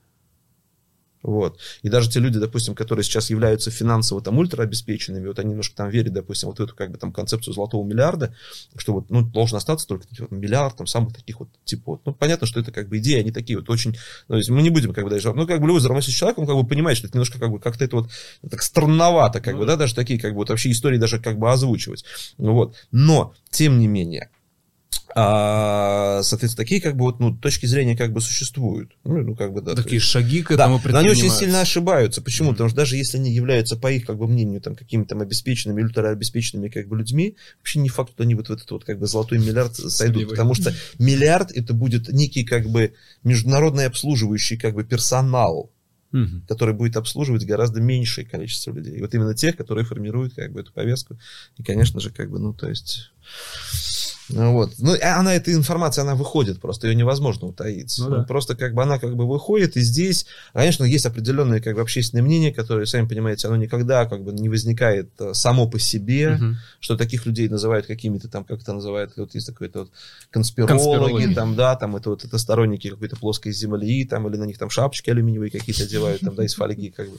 Вот. 1.22 1.58
И 1.82 1.88
даже 1.90 2.08
те 2.10 2.18
люди, 2.18 2.38
допустим, 2.38 2.74
которые 2.74 3.04
сейчас 3.04 3.28
являются 3.30 3.70
финансово 3.70 4.22
там 4.22 4.38
ультраобеспеченными, 4.38 5.26
вот 5.26 5.38
они 5.38 5.50
немножко 5.50 5.76
там 5.76 5.90
верят, 5.90 6.14
допустим, 6.14 6.48
вот 6.48 6.58
в 6.58 6.62
эту 6.62 6.74
как 6.74 6.90
бы 6.90 6.98
там 6.98 7.12
концепцию 7.12 7.52
золотого 7.52 7.84
миллиарда, 7.86 8.34
что 8.76 8.94
вот, 8.94 9.10
ну, 9.10 9.22
должен 9.22 9.56
остаться 9.58 9.86
только 9.86 10.06
вот, 10.18 10.30
миллиард 10.30 10.76
там 10.76 10.86
самых 10.86 11.14
таких 11.14 11.40
вот 11.40 11.50
типа 11.64 11.92
вот. 11.92 12.00
Ну, 12.06 12.14
понятно, 12.14 12.46
что 12.46 12.60
это 12.60 12.72
как 12.72 12.88
бы 12.88 12.98
идеи, 12.98 13.20
они 13.20 13.32
такие 13.32 13.58
вот 13.58 13.68
очень, 13.68 13.96
ну, 14.28 14.36
есть 14.36 14.48
мы 14.48 14.62
не 14.62 14.70
будем 14.70 14.94
как 14.94 15.04
бы 15.04 15.10
даже, 15.10 15.32
ну, 15.34 15.46
как 15.46 15.60
бы 15.60 15.66
любой 15.66 15.80
здравомыслящий 15.80 16.18
человек, 16.18 16.38
он 16.38 16.46
как 16.46 16.56
бы 16.56 16.66
понимает, 16.66 16.96
что 16.96 17.06
это 17.06 17.16
немножко 17.16 17.38
как 17.38 17.50
бы 17.50 17.60
как-то 17.60 17.84
это 17.84 17.96
вот 17.96 18.10
так 18.48 18.62
странновато, 18.62 19.40
как 19.40 19.54
Ну 19.54 19.60
бы, 19.60 19.66
да. 19.66 19.72
да, 19.72 19.80
даже 19.80 19.94
такие 19.94 20.18
как 20.18 20.32
бы 20.32 20.38
вот 20.38 20.48
вообще 20.48 20.70
истории 20.70 20.96
даже 20.96 21.18
как 21.20 21.38
бы 21.38 21.52
озвучивать. 21.52 22.04
Вот. 22.38 22.76
Но, 22.92 23.34
тем 23.50 23.78
не 23.78 23.88
менее, 23.88 24.30
а, 25.14 26.22
соответственно, 26.22 26.64
такие 26.64 26.80
как 26.80 26.96
бы 26.96 27.04
вот, 27.04 27.20
ну, 27.20 27.36
точки 27.36 27.66
зрения 27.66 27.96
как 27.96 28.12
бы 28.12 28.20
существуют. 28.20 28.92
Ну, 29.04 29.18
ну, 29.22 29.34
как 29.34 29.52
бы, 29.52 29.60
да. 29.60 29.74
Такие 29.74 29.96
есть- 29.96 30.06
шаги 30.06 30.42
к 30.42 30.48
да, 30.56 30.64
этому 30.64 30.80
но 30.84 30.98
они 30.98 31.10
очень 31.10 31.30
сильно 31.30 31.60
ошибаются. 31.60 32.22
Почему? 32.22 32.48
Мгм. 32.48 32.54
Потому 32.56 32.68
что 32.70 32.76
даже 32.76 32.96
если 32.96 33.18
они 33.18 33.32
являются, 33.32 33.76
по 33.76 33.90
их 33.90 34.06
как 34.06 34.18
бы 34.18 34.26
мнению, 34.28 34.60
там, 34.60 34.76
какими-то 34.76 35.10
там 35.10 35.20
обеспеченными, 35.22 35.82
ультраобеспеченными 35.82 36.68
как 36.68 36.86
бы 36.88 36.96
людьми, 36.96 37.36
вообще 37.58 37.80
не 37.80 37.88
факт, 37.88 38.12
что 38.12 38.22
они 38.22 38.34
вот 38.34 38.48
в 38.48 38.52
этот 38.52 38.70
вот 38.70 38.84
как 38.84 38.98
бы 38.98 39.06
золотой 39.06 39.38
миллиард 39.38 39.74
сойдут. 39.74 40.28
Потому 40.30 40.54
что 40.54 40.72
миллиард 40.98 41.50
это 41.52 41.74
будет 41.74 42.08
некий 42.12 42.44
как 42.44 42.68
бы 42.68 42.92
международный 43.24 43.86
обслуживающий 43.86 44.56
как 44.56 44.74
бы 44.74 44.84
персонал, 44.84 45.72
Мгм. 46.12 46.44
который 46.48 46.74
будет 46.74 46.96
обслуживать 46.96 47.44
гораздо 47.44 47.80
меньшее 47.80 48.26
количество 48.26 48.72
людей. 48.72 48.96
И 48.96 49.00
вот 49.00 49.14
именно 49.14 49.32
тех, 49.34 49.56
которые 49.56 49.84
формируют 49.84 50.34
как 50.34 50.52
бы 50.52 50.60
эту 50.60 50.72
повестку. 50.72 51.18
И, 51.56 51.62
конечно 51.62 52.00
же, 52.00 52.10
как 52.10 52.30
бы, 52.30 52.38
ну, 52.40 52.52
то 52.52 52.68
есть... 52.68 53.12
Вот. 54.30 54.72
Ну, 54.78 54.94
она, 55.02 55.34
эта 55.34 55.52
информация, 55.52 56.02
она 56.02 56.14
выходит 56.14 56.60
просто, 56.60 56.86
ее 56.88 56.94
невозможно 56.94 57.48
утаить. 57.48 57.96
Ну 57.98 58.08
Ну, 58.08 58.16
да. 58.18 58.22
Просто 58.24 58.56
как 58.56 58.74
бы 58.74 58.82
она 58.82 58.98
как 58.98 59.14
бы 59.16 59.26
выходит, 59.28 59.76
и 59.76 59.80
здесь, 59.80 60.26
конечно, 60.52 60.84
есть 60.84 61.06
определенное 61.06 61.60
как 61.60 61.74
бы 61.74 61.80
общественное 61.80 62.22
мнение, 62.22 62.52
которое, 62.52 62.86
сами 62.86 63.06
понимаете, 63.06 63.48
оно 63.48 63.56
никогда 63.56 64.06
как 64.06 64.22
бы 64.24 64.32
не 64.32 64.48
возникает 64.48 65.10
э, 65.20 65.34
само 65.34 65.68
по 65.68 65.78
себе, 65.78 66.30
Мгм. 66.30 66.56
что 66.80 66.96
таких 66.96 67.26
людей 67.26 67.48
называют 67.48 67.86
какими-то 67.86 68.28
там, 68.28 68.44
как 68.44 68.62
это 68.62 68.72
называют, 68.72 69.12
вот 69.16 69.34
есть 69.34 69.46
такой 69.46 69.70
вот 69.72 69.90
конспирологи, 70.30 70.82
Конспирологи. 70.82 71.34
там, 71.34 71.56
да, 71.56 71.76
там 71.76 71.96
это 71.96 72.10
вот 72.10 72.24
это 72.24 72.38
сторонники 72.38 72.88
какой-то 72.88 73.16
плоской 73.16 73.52
земли, 73.52 74.04
там, 74.04 74.28
или 74.28 74.36
на 74.36 74.44
них 74.44 74.58
там 74.58 74.70
шапочки 74.70 75.10
алюминиевые 75.10 75.50
какие-то 75.50 75.84
одевают, 75.84 76.20
там, 76.20 76.34
да, 76.34 76.44
из 76.44 76.54
фольги, 76.54 76.90
как 76.90 77.08
бы. 77.10 77.18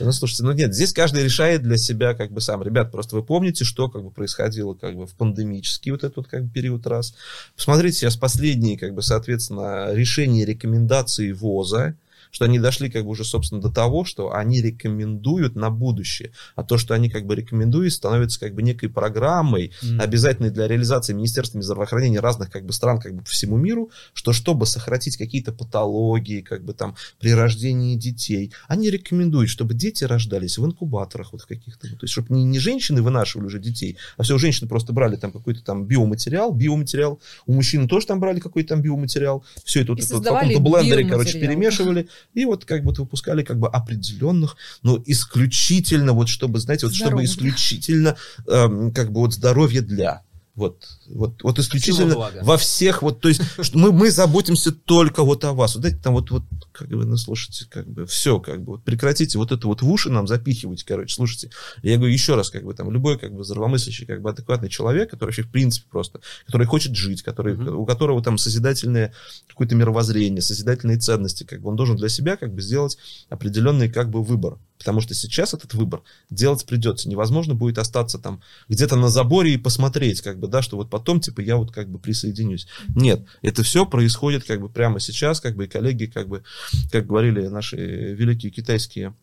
Ну, 0.00 0.12
слушайте, 0.12 0.44
ну 0.44 0.52
нет, 0.52 0.74
здесь 0.74 0.92
каждый 0.92 1.24
решает 1.24 1.62
для 1.62 1.76
себя 1.78 2.14
как 2.14 2.30
бы 2.32 2.40
сам. 2.40 2.62
Ребят, 2.62 2.90
просто 2.92 3.16
вы 3.16 3.22
помните, 3.22 3.64
что 3.64 3.88
как 3.88 4.02
бы 4.02 4.10
происходило 4.10 4.74
как 4.74 4.96
бы 4.96 5.06
в 5.06 5.14
пандемический 5.14 5.90
вот 5.92 6.04
этот 6.04 6.16
вот 6.16 6.28
как 6.28 6.44
бы 6.44 6.51
период 6.52 6.86
раз. 6.86 7.14
Посмотрите 7.56 7.98
сейчас 7.98 8.16
последние, 8.16 8.78
как 8.78 8.94
бы, 8.94 9.02
соответственно, 9.02 9.92
решения, 9.92 10.44
рекомендации 10.44 11.32
ВОЗа, 11.32 11.96
что 12.32 12.46
они 12.46 12.58
дошли 12.58 12.90
как 12.90 13.04
бы 13.04 13.10
уже, 13.10 13.24
собственно, 13.24 13.60
до 13.60 13.68
того, 13.70 14.04
что 14.04 14.34
они 14.34 14.62
рекомендуют 14.62 15.54
на 15.54 15.70
будущее. 15.70 16.32
А 16.56 16.64
то, 16.64 16.78
что 16.78 16.94
они 16.94 17.10
как 17.10 17.26
бы 17.26 17.36
рекомендуют, 17.36 17.92
становится 17.92 18.40
как 18.40 18.54
бы 18.54 18.62
некой 18.62 18.88
программой, 18.88 19.72
Мгм. 19.82 20.00
обязательной 20.00 20.50
для 20.50 20.66
реализации 20.66 21.12
министерствами 21.12 21.62
здравоохранения 21.62 22.20
разных 22.20 22.50
как 22.50 22.64
бы 22.64 22.72
стран 22.72 23.00
как 23.00 23.14
бы 23.14 23.22
по 23.22 23.28
всему 23.28 23.58
миру, 23.58 23.90
что 24.14 24.32
чтобы 24.32 24.64
сократить 24.66 25.18
какие-то 25.18 25.52
патологии, 25.52 26.40
как 26.40 26.64
бы 26.64 26.72
там 26.72 26.96
при 27.20 27.34
рождении 27.34 27.96
детей, 27.96 28.52
они 28.66 28.88
рекомендуют, 28.88 29.50
чтобы 29.50 29.74
дети 29.74 30.04
рождались 30.04 30.56
в 30.56 30.64
инкубаторах 30.64 31.32
вот 31.32 31.42
в 31.42 31.46
каких-то, 31.46 31.86
то 31.86 31.98
есть 32.00 32.12
чтобы 32.12 32.34
не, 32.34 32.44
не 32.44 32.58
женщины 32.58 33.02
вынашивали 33.02 33.46
уже 33.46 33.58
детей, 33.58 33.98
а 34.16 34.22
все 34.22 34.38
женщины 34.38 34.68
просто 34.68 34.94
брали 34.94 35.16
там 35.16 35.32
какой-то 35.32 35.62
там 35.62 35.84
биоматериал, 35.84 36.52
биоматериал, 36.54 37.20
у 37.46 37.52
мужчин 37.52 37.88
тоже 37.88 38.06
там 38.06 38.20
брали 38.20 38.40
какой-то 38.40 38.70
там 38.70 38.80
биоматериал, 38.80 39.44
все 39.64 39.82
это 39.82 39.92
вот, 39.92 40.00
это 40.00 40.14
вот 40.14 40.22
в 40.22 40.28
каком-то 40.28 40.60
блендере, 40.60 41.06
короче, 41.06 41.38
перемешивали, 41.38 42.08
и 42.34 42.44
вот 42.44 42.64
как 42.64 42.84
бы 42.84 42.92
выпускали 42.92 43.42
как 43.42 43.58
бы 43.58 43.68
определенных, 43.68 44.56
но 44.82 45.02
исключительно 45.06 46.12
вот 46.12 46.28
чтобы, 46.28 46.58
знаете, 46.58 46.86
вот 46.86 46.94
чтобы 46.94 47.08
Здоровье. 47.10 47.26
исключительно 47.26 48.16
эм, 48.48 48.92
как 48.92 49.12
бы 49.12 49.20
вот 49.20 49.34
здоровье 49.34 49.82
для. 49.82 50.22
Вот, 50.54 50.86
вот, 51.08 51.42
вот 51.42 51.58
исключительно 51.58 52.14
во 52.42 52.58
всех, 52.58 53.00
вот, 53.00 53.20
то 53.20 53.28
есть, 53.28 53.40
что 53.62 53.78
мы, 53.78 53.90
мы 53.90 54.10
заботимся 54.10 54.70
только 54.70 55.22
вот 55.22 55.44
о 55.44 55.54
вас. 55.54 55.76
Вот 55.76 55.86
эти 55.86 55.96
там 55.96 56.12
вот, 56.12 56.30
вот, 56.30 56.42
как 56.72 56.88
бы, 56.88 57.06
ну, 57.06 57.16
слушайте, 57.16 57.64
как 57.70 57.88
бы, 57.88 58.04
все, 58.04 58.38
как 58.38 58.62
бы, 58.62 58.72
вот 58.72 58.84
прекратите 58.84 59.38
вот 59.38 59.50
это 59.50 59.66
вот 59.66 59.80
в 59.80 59.90
уши 59.90 60.10
нам 60.10 60.26
запихивать, 60.26 60.84
короче, 60.84 61.14
слушайте. 61.14 61.50
Я 61.82 61.96
говорю 61.96 62.12
еще 62.12 62.34
раз, 62.34 62.50
как 62.50 62.64
бы, 62.64 62.74
там, 62.74 62.90
любой, 62.90 63.18
как 63.18 63.34
бы, 63.34 63.44
здравомыслящий, 63.44 64.04
как 64.04 64.20
бы, 64.20 64.28
адекватный 64.28 64.68
человек, 64.68 65.10
который 65.10 65.30
вообще, 65.30 65.42
в 65.42 65.50
принципе, 65.50 65.86
просто, 65.90 66.20
который 66.44 66.66
хочет 66.66 66.94
жить, 66.96 67.22
который, 67.22 67.54
Мгм. 67.54 67.78
у 67.78 67.86
которого 67.86 68.22
там 68.22 68.36
созидательное 68.36 69.14
какое-то 69.48 69.74
мировоззрение, 69.74 70.42
созидательные 70.42 70.98
ценности, 70.98 71.44
как 71.44 71.62
бы, 71.62 71.70
он 71.70 71.76
должен 71.76 71.96
для 71.96 72.10
себя, 72.10 72.36
как 72.36 72.52
бы, 72.52 72.60
сделать 72.60 72.98
определенный, 73.30 73.88
как 73.88 74.10
бы, 74.10 74.22
выбор. 74.22 74.58
Потому 74.82 75.00
что 75.00 75.14
сейчас 75.14 75.54
этот 75.54 75.74
выбор 75.74 76.02
делать 76.28 76.66
придется. 76.66 77.08
Невозможно 77.08 77.54
будет 77.54 77.78
остаться 77.78 78.18
там 78.18 78.42
где-то 78.68 78.96
на 78.96 79.08
заборе 79.08 79.54
и 79.54 79.58
посмотреть, 79.58 80.20
как 80.20 80.38
бы, 80.38 80.48
да, 80.48 80.60
что 80.60 80.76
вот 80.76 80.90
потом, 80.90 81.20
типа, 81.20 81.40
я 81.40 81.56
вот 81.56 81.70
как 81.70 81.88
бы 81.88 81.98
присоединюсь. 81.98 82.66
Нет, 82.94 83.24
это 83.42 83.62
все 83.62 83.86
происходит 83.86 84.44
как 84.44 84.60
бы 84.60 84.68
прямо 84.68 85.00
сейчас, 85.00 85.40
как 85.40 85.56
бы, 85.56 85.64
и 85.64 85.68
коллеги, 85.68 86.06
как 86.06 86.28
бы, 86.28 86.42
как 86.90 87.06
говорили 87.06 87.46
наши 87.46 87.76
великие 87.76 88.50
китайские 88.50 89.14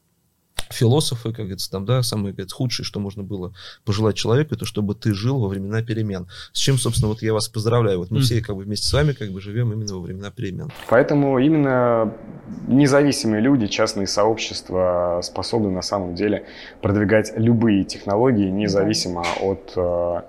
философы, 0.70 1.30
как 1.30 1.46
говорится, 1.46 1.70
там, 1.72 1.86
да, 1.86 2.04
самое 2.04 2.34
говорится, 2.34 2.56
худшее, 2.56 2.86
что 2.86 3.00
можно 3.00 3.24
было 3.24 3.54
пожелать 3.86 4.16
человеку, 4.16 4.56
это 4.56 4.66
чтобы 4.66 4.96
ты 4.96 5.14
жил 5.14 5.40
во 5.40 5.48
времена 5.48 5.82
перемен. 5.82 6.28
С 6.54 6.60
чем, 6.60 6.78
собственно, 6.78 7.10
вот 7.10 7.22
я 7.22 7.34
вас 7.34 7.48
поздравляю. 7.50 8.00
Вот 8.00 8.12
мы 8.12 8.18
Мгм. 8.18 8.24
все 8.26 8.42
как 8.42 8.56
бы 8.56 8.64
вместе 8.64 8.88
с 8.88 8.94
вами 8.94 9.14
как 9.14 9.32
бы 9.32 9.42
живем 9.42 9.74
именно 9.74 9.96
во 9.96 10.02
времена 10.02 10.32
перемен. 10.32 10.72
Поэтому 10.90 11.40
именно 11.40 12.14
независимые 12.68 13.42
люди, 13.42 13.68
частные 13.68 14.08
сообщества 14.08 15.22
способны 15.24 15.72
на 15.72 15.82
самом 15.82 16.16
деле 16.16 16.46
продвигать 16.82 17.34
любые 17.36 17.84
технологии, 17.84 18.50
независимо 18.50 19.24
от 19.42 19.74
э, 19.76 20.22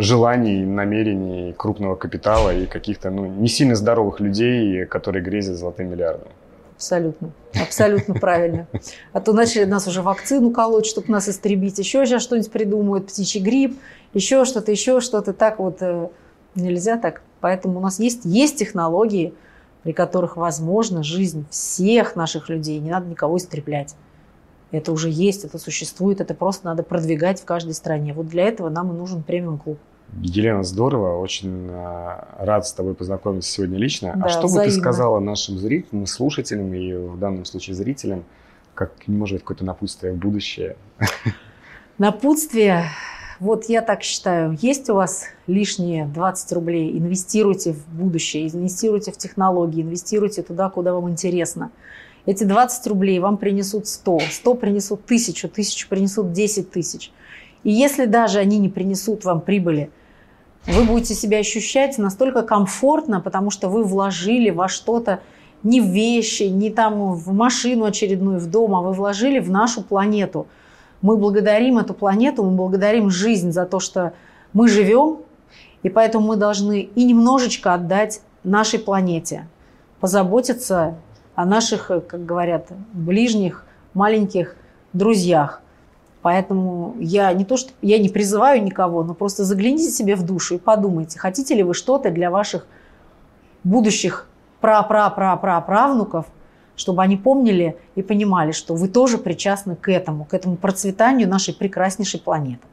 желаний, 0.00 0.64
намерений 0.64 1.52
крупного 1.52 1.96
капитала 1.96 2.54
и 2.54 2.66
каких-то 2.66 3.10
ну, 3.10 3.26
не 3.26 3.48
сильно 3.48 3.74
здоровых 3.74 4.20
людей, 4.20 4.86
которые 4.86 5.22
грезят 5.22 5.56
золотым 5.56 5.90
миллиардом. 5.90 6.28
Абсолютно. 6.76 7.30
Абсолютно 7.54 8.14
правильно. 8.14 8.66
А 9.12 9.20
то 9.20 9.32
начали 9.32 9.64
нас 9.64 9.86
уже 9.86 10.02
вакцину 10.02 10.50
колоть, 10.50 10.86
чтобы 10.86 11.10
нас 11.12 11.28
истребить. 11.28 11.78
Еще 11.78 12.04
сейчас 12.04 12.22
что-нибудь 12.22 12.50
придумают, 12.50 13.06
птичий 13.06 13.40
грипп, 13.40 13.78
еще 14.12 14.44
что-то, 14.44 14.70
еще 14.70 15.00
что-то. 15.00 15.32
Так 15.32 15.58
вот 15.60 15.78
э, 15.80 16.08
нельзя 16.54 16.98
так. 16.98 17.22
Поэтому 17.40 17.78
у 17.78 17.82
нас 17.82 18.00
есть, 18.00 18.24
есть 18.24 18.56
технологии, 18.56 19.34
при 19.82 19.92
которых 19.92 20.36
возможна 20.36 21.02
жизнь 21.02 21.46
всех 21.50 22.16
наших 22.16 22.48
людей. 22.48 22.80
Не 22.80 22.90
надо 22.90 23.06
никого 23.06 23.36
истреблять. 23.36 23.94
Это 24.70 24.90
уже 24.90 25.08
есть, 25.08 25.44
это 25.44 25.58
существует, 25.58 26.20
это 26.20 26.34
просто 26.34 26.66
надо 26.66 26.82
продвигать 26.82 27.40
в 27.40 27.44
каждой 27.44 27.74
стране. 27.74 28.12
Вот 28.12 28.26
для 28.26 28.44
этого 28.44 28.70
нам 28.70 28.90
и 28.90 28.94
нужен 28.96 29.22
премиум-клуб. 29.22 29.78
Елена, 30.22 30.62
здорово, 30.62 31.18
очень 31.18 31.68
э, 31.68 32.24
рад 32.38 32.66
с 32.66 32.72
тобой 32.72 32.94
познакомиться 32.94 33.50
сегодня 33.50 33.78
лично. 33.78 34.14
Да, 34.16 34.26
а 34.26 34.28
что 34.28 34.42
бы 34.42 34.48
взаимно. 34.48 34.74
ты 34.74 34.80
сказала 34.80 35.18
нашим 35.18 35.58
зрителям, 35.58 36.06
слушателям 36.06 36.72
и 36.74 36.94
в 36.94 37.18
данном 37.18 37.44
случае 37.44 37.74
зрителям, 37.74 38.24
как, 38.74 38.92
может, 39.06 39.40
какое-то 39.40 39.64
напутствие 39.64 40.12
в 40.12 40.16
будущее? 40.16 40.76
Напутствие. 41.98 42.86
Вот 43.40 43.64
я 43.66 43.82
так 43.82 44.02
считаю, 44.02 44.56
есть 44.60 44.88
у 44.90 44.94
вас 44.94 45.24
лишние 45.46 46.06
20 46.06 46.52
рублей, 46.52 46.96
инвестируйте 46.96 47.72
в 47.72 47.86
будущее, 47.88 48.48
инвестируйте 48.48 49.12
в 49.12 49.18
технологии, 49.18 49.82
инвестируйте 49.82 50.42
туда, 50.42 50.70
куда 50.70 50.94
вам 50.94 51.10
интересно. 51.10 51.70
Эти 52.26 52.44
20 52.44 52.86
рублей 52.86 53.18
вам 53.18 53.36
принесут 53.36 53.86
100, 53.86 54.20
100 54.30 54.54
принесут 54.54 55.04
1000, 55.04 55.48
1000 55.48 55.88
принесут 55.88 56.32
10 56.32 56.70
тысяч. 56.70 57.12
И 57.64 57.70
если 57.70 58.06
даже 58.06 58.38
они 58.38 58.58
не 58.58 58.68
принесут 58.68 59.24
вам 59.24 59.40
прибыли, 59.40 59.90
вы 60.66 60.84
будете 60.84 61.14
себя 61.14 61.38
ощущать 61.38 61.98
настолько 61.98 62.42
комфортно, 62.42 63.20
потому 63.20 63.50
что 63.50 63.68
вы 63.68 63.84
вложили 63.84 64.50
во 64.50 64.68
что-то 64.68 65.20
не 65.62 65.80
в 65.80 65.86
вещи, 65.86 66.44
не 66.44 66.70
там 66.70 67.14
в 67.14 67.32
машину 67.32 67.86
очередную, 67.86 68.38
в 68.38 68.46
дом, 68.46 68.74
а 68.74 68.82
вы 68.82 68.92
вложили 68.92 69.38
в 69.38 69.50
нашу 69.50 69.82
планету. 69.82 70.46
Мы 71.02 71.16
благодарим 71.16 71.78
эту 71.78 71.94
планету, 71.94 72.44
мы 72.44 72.52
благодарим 72.52 73.10
жизнь 73.10 73.52
за 73.52 73.66
то, 73.66 73.80
что 73.80 74.12
мы 74.52 74.68
живем, 74.68 75.18
и 75.82 75.90
поэтому 75.90 76.28
мы 76.28 76.36
должны 76.36 76.80
и 76.80 77.04
немножечко 77.04 77.74
отдать 77.74 78.20
нашей 78.42 78.78
планете, 78.78 79.46
позаботиться 80.00 80.96
о 81.34 81.44
наших, 81.44 81.88
как 81.88 82.24
говорят, 82.24 82.68
ближних, 82.92 83.64
маленьких 83.92 84.56
друзьях. 84.92 85.60
Поэтому 86.24 86.96
я 87.00 87.30
не 87.34 87.44
то, 87.44 87.58
что 87.58 87.72
я 87.82 87.98
не 87.98 88.08
призываю 88.08 88.64
никого, 88.64 89.04
но 89.04 89.12
просто 89.12 89.44
загляните 89.44 89.90
себе 89.90 90.16
в 90.16 90.22
душу 90.22 90.54
и 90.54 90.58
подумайте, 90.58 91.18
хотите 91.18 91.54
ли 91.54 91.62
вы 91.62 91.74
что-то 91.74 92.10
для 92.10 92.30
ваших 92.30 92.66
будущих 93.62 94.26
пра-пра-пра-пра-правнуков, 94.62 96.24
чтобы 96.76 97.02
они 97.02 97.18
помнили 97.18 97.76
и 97.94 98.00
понимали, 98.00 98.52
что 98.52 98.74
вы 98.74 98.88
тоже 98.88 99.18
причастны 99.18 99.76
к 99.76 99.90
этому, 99.92 100.24
к 100.24 100.32
этому 100.32 100.56
процветанию 100.56 101.28
нашей 101.28 101.52
прекраснейшей 101.52 102.20
планеты. 102.20 102.66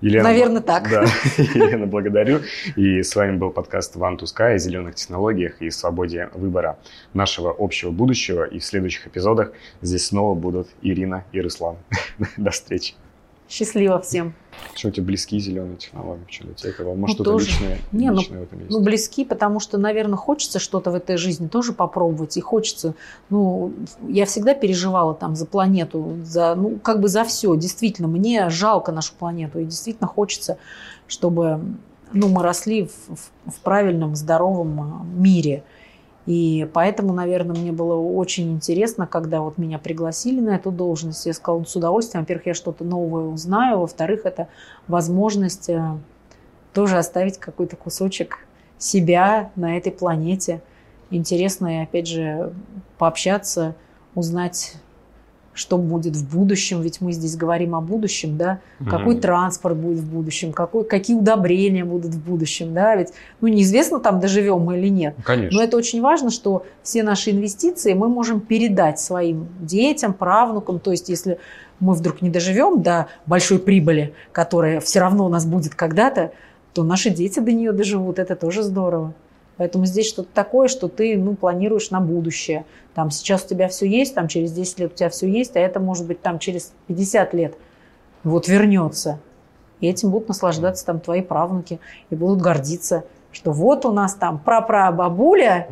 Елена, 0.00 0.24
Наверное, 0.24 0.62
так. 0.62 0.88
Да, 0.88 1.02
Елена, 1.38 1.86
благодарю. 1.86 2.40
И 2.76 3.02
с 3.02 3.16
вами 3.16 3.36
был 3.36 3.50
подкаст 3.50 3.96
to 3.96 4.20
Sky 4.20 4.54
о 4.54 4.58
зеленых 4.58 4.94
технологиях 4.94 5.60
и 5.60 5.70
свободе 5.70 6.30
выбора 6.34 6.78
нашего 7.14 7.54
общего 7.58 7.90
будущего. 7.90 8.44
И 8.44 8.60
в 8.60 8.64
следующих 8.64 9.08
эпизодах 9.08 9.52
здесь 9.82 10.06
снова 10.06 10.34
будут 10.36 10.68
Ирина 10.82 11.24
и 11.32 11.40
Руслан. 11.40 11.76
До 12.36 12.50
встречи. 12.52 12.94
Счастливо 13.48 14.00
всем. 14.00 14.34
Что 14.74 14.88
у 14.88 14.90
тебя 14.92 15.06
близкие 15.06 15.40
зеленые 15.40 15.76
технологии? 15.76 16.22
Что 16.28 16.44
для 16.44 16.54
тебя 16.54 16.70
это? 16.70 16.84
Может, 16.84 16.98
Ну, 17.00 17.08
что-то 17.08 17.24
тоже. 17.32 17.46
личное, 17.46 17.78
Не, 17.92 18.10
ну, 18.10 18.18
личное 18.20 18.38
в 18.40 18.42
этом 18.44 18.58
есть? 18.60 18.70
Ну, 18.70 18.80
близки, 18.80 19.24
потому 19.24 19.58
что, 19.60 19.76
наверное, 19.78 20.16
хочется 20.16 20.58
что-то 20.58 20.90
в 20.90 20.94
этой 20.94 21.16
жизни 21.16 21.48
тоже 21.48 21.72
попробовать. 21.72 22.36
И 22.36 22.40
хочется, 22.40 22.94
ну, 23.30 23.72
я 24.08 24.24
всегда 24.26 24.54
переживала 24.54 25.14
там 25.14 25.34
за 25.36 25.46
планету, 25.46 26.16
за, 26.22 26.54
ну, 26.54 26.78
как 26.78 27.00
бы 27.00 27.08
за 27.08 27.24
все. 27.24 27.54
Действительно, 27.56 28.08
мне 28.08 28.50
жалко 28.50 28.92
нашу 28.92 29.14
планету. 29.18 29.58
И 29.58 29.64
действительно 29.64 30.06
хочется, 30.06 30.58
чтобы, 31.08 31.60
ну, 32.12 32.28
мы 32.28 32.42
росли 32.42 32.84
в, 32.86 32.90
в- 33.14 33.50
в 33.52 33.60
правильном, 33.60 34.14
здоровом 34.14 34.80
а, 34.80 35.04
мире. 35.04 35.64
И 36.28 36.68
поэтому, 36.74 37.14
наверное, 37.14 37.56
мне 37.56 37.72
было 37.72 37.94
очень 37.94 38.52
интересно, 38.52 39.06
когда 39.06 39.40
вот 39.40 39.56
меня 39.56 39.78
пригласили 39.78 40.40
на 40.40 40.56
эту 40.56 40.70
должность. 40.70 41.24
Я 41.24 41.32
сказала, 41.32 41.60
«Ну, 41.60 41.64
с 41.64 41.74
удовольствием. 41.74 42.24
Во-первых, 42.24 42.48
я 42.48 42.52
что-то 42.52 42.84
новое 42.84 43.24
узнаю. 43.24 43.78
Во-вторых, 43.78 44.26
это 44.26 44.46
возможность 44.88 45.70
э, 45.70 45.96
тоже 46.74 46.98
оставить 46.98 47.38
какой-то 47.38 47.76
кусочек 47.76 48.46
себя 48.76 49.50
на 49.56 49.78
этой 49.78 49.90
планете. 49.90 50.60
Интересно, 51.10 51.80
и 51.80 51.82
опять 51.84 52.06
же, 52.06 52.52
пообщаться, 52.98 53.74
узнать, 54.14 54.74
что 55.58 55.76
будет 55.76 56.14
в 56.14 56.30
будущем, 56.36 56.82
ведь 56.82 57.00
мы 57.00 57.10
здесь 57.12 57.36
говорим 57.36 57.74
о 57.74 57.80
будущем, 57.80 58.36
да, 58.36 58.60
Мгм. 58.78 58.90
какой 58.90 59.16
транспорт 59.16 59.76
будет 59.76 59.98
в 59.98 60.08
будущем, 60.08 60.52
какой, 60.52 60.84
какие 60.84 61.16
удобрения 61.16 61.84
будут 61.84 62.14
в 62.14 62.24
будущем, 62.24 62.72
да, 62.72 62.94
ведь, 62.94 63.08
ну, 63.40 63.48
неизвестно, 63.48 63.98
там 63.98 64.20
доживем 64.20 64.60
мы 64.60 64.78
или 64.78 64.88
нет. 64.88 65.16
Конечно. 65.24 65.58
Но 65.58 65.64
это 65.64 65.76
очень 65.76 66.00
важно, 66.00 66.30
что 66.30 66.64
все 66.84 67.02
наши 67.02 67.32
инвестиции 67.32 67.92
мы 67.94 68.08
можем 68.08 68.40
передать 68.40 69.00
своим 69.00 69.48
детям, 69.60 70.12
правнукам. 70.12 70.78
То 70.78 70.92
есть, 70.92 71.08
если 71.08 71.38
мы 71.80 71.94
вдруг 71.94 72.22
не 72.22 72.30
доживем 72.30 72.80
до 72.80 73.08
большой 73.26 73.58
прибыли, 73.58 74.14
которая 74.30 74.78
все 74.78 75.00
равно 75.00 75.26
у 75.26 75.28
нас 75.28 75.44
будет 75.44 75.74
когда-то, 75.74 76.30
то 76.72 76.84
наши 76.84 77.10
дети 77.10 77.40
до 77.40 77.50
нее 77.50 77.72
доживут. 77.72 78.20
Это 78.20 78.36
тоже 78.36 78.62
здорово. 78.62 79.12
Поэтому 79.58 79.84
здесь 79.84 80.08
что-то 80.08 80.28
такое, 80.32 80.68
что 80.68 80.88
ты 80.88 81.18
ну, 81.18 81.34
планируешь 81.34 81.90
на 81.90 82.00
будущее. 82.00 82.64
Там 82.94 83.10
сейчас 83.10 83.44
у 83.44 83.48
тебя 83.48 83.68
все 83.68 83.86
есть, 83.86 84.14
там 84.14 84.28
через 84.28 84.52
10 84.52 84.78
лет 84.78 84.92
у 84.92 84.96
тебя 84.96 85.10
все 85.10 85.28
есть, 85.28 85.56
а 85.56 85.60
это 85.60 85.80
может 85.80 86.06
быть 86.06 86.22
там 86.22 86.38
через 86.38 86.72
50 86.86 87.34
лет 87.34 87.54
вот 88.24 88.48
вернется. 88.48 89.20
И 89.80 89.88
этим 89.88 90.10
будут 90.10 90.28
наслаждаться 90.28 90.86
там 90.86 91.00
твои 91.00 91.22
правнуки 91.22 91.80
и 92.10 92.14
будут 92.14 92.40
гордиться, 92.40 93.04
что 93.32 93.52
вот 93.52 93.84
у 93.84 93.92
нас 93.92 94.14
там 94.14 94.38
прапрабабуля 94.38 95.68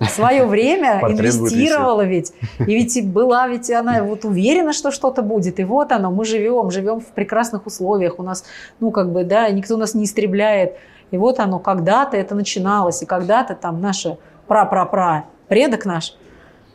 в 0.00 0.06
свое 0.06 0.46
время 0.46 1.00
инвестировала 1.02 2.02
ведь. 2.02 2.32
И 2.58 2.64
ведь 2.64 2.96
и 2.96 3.02
была 3.02 3.46
ведь 3.48 3.70
она 3.70 4.02
вот 4.02 4.24
уверена, 4.24 4.72
что 4.72 4.90
что-то 4.90 5.22
будет. 5.22 5.60
И 5.60 5.64
вот 5.64 5.92
оно, 5.92 6.10
мы 6.10 6.24
живем, 6.24 6.70
живем 6.70 7.00
в 7.00 7.06
прекрасных 7.06 7.66
условиях. 7.66 8.18
У 8.18 8.22
нас, 8.22 8.44
ну 8.80 8.90
как 8.90 9.12
бы, 9.12 9.24
да, 9.24 9.50
никто 9.50 9.76
нас 9.76 9.94
не 9.94 10.04
истребляет. 10.04 10.76
И 11.10 11.16
вот 11.16 11.40
оно, 11.40 11.58
когда-то 11.58 12.16
это 12.16 12.34
начиналось. 12.34 13.02
И 13.02 13.06
когда-то 13.06 13.54
там 13.54 13.80
наша 13.80 14.18
пра-пра-пра, 14.46 15.24
предок 15.48 15.84
наш, 15.84 16.14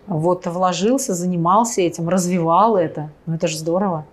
вот 0.08 0.46
вложился, 0.46 1.14
занимался 1.14 1.82
этим, 1.82 2.10
развивал 2.10 2.78
это. 2.78 3.10
Ну 3.26 3.36
это 3.36 3.48
же 3.48 3.58
здорово. 3.58 4.06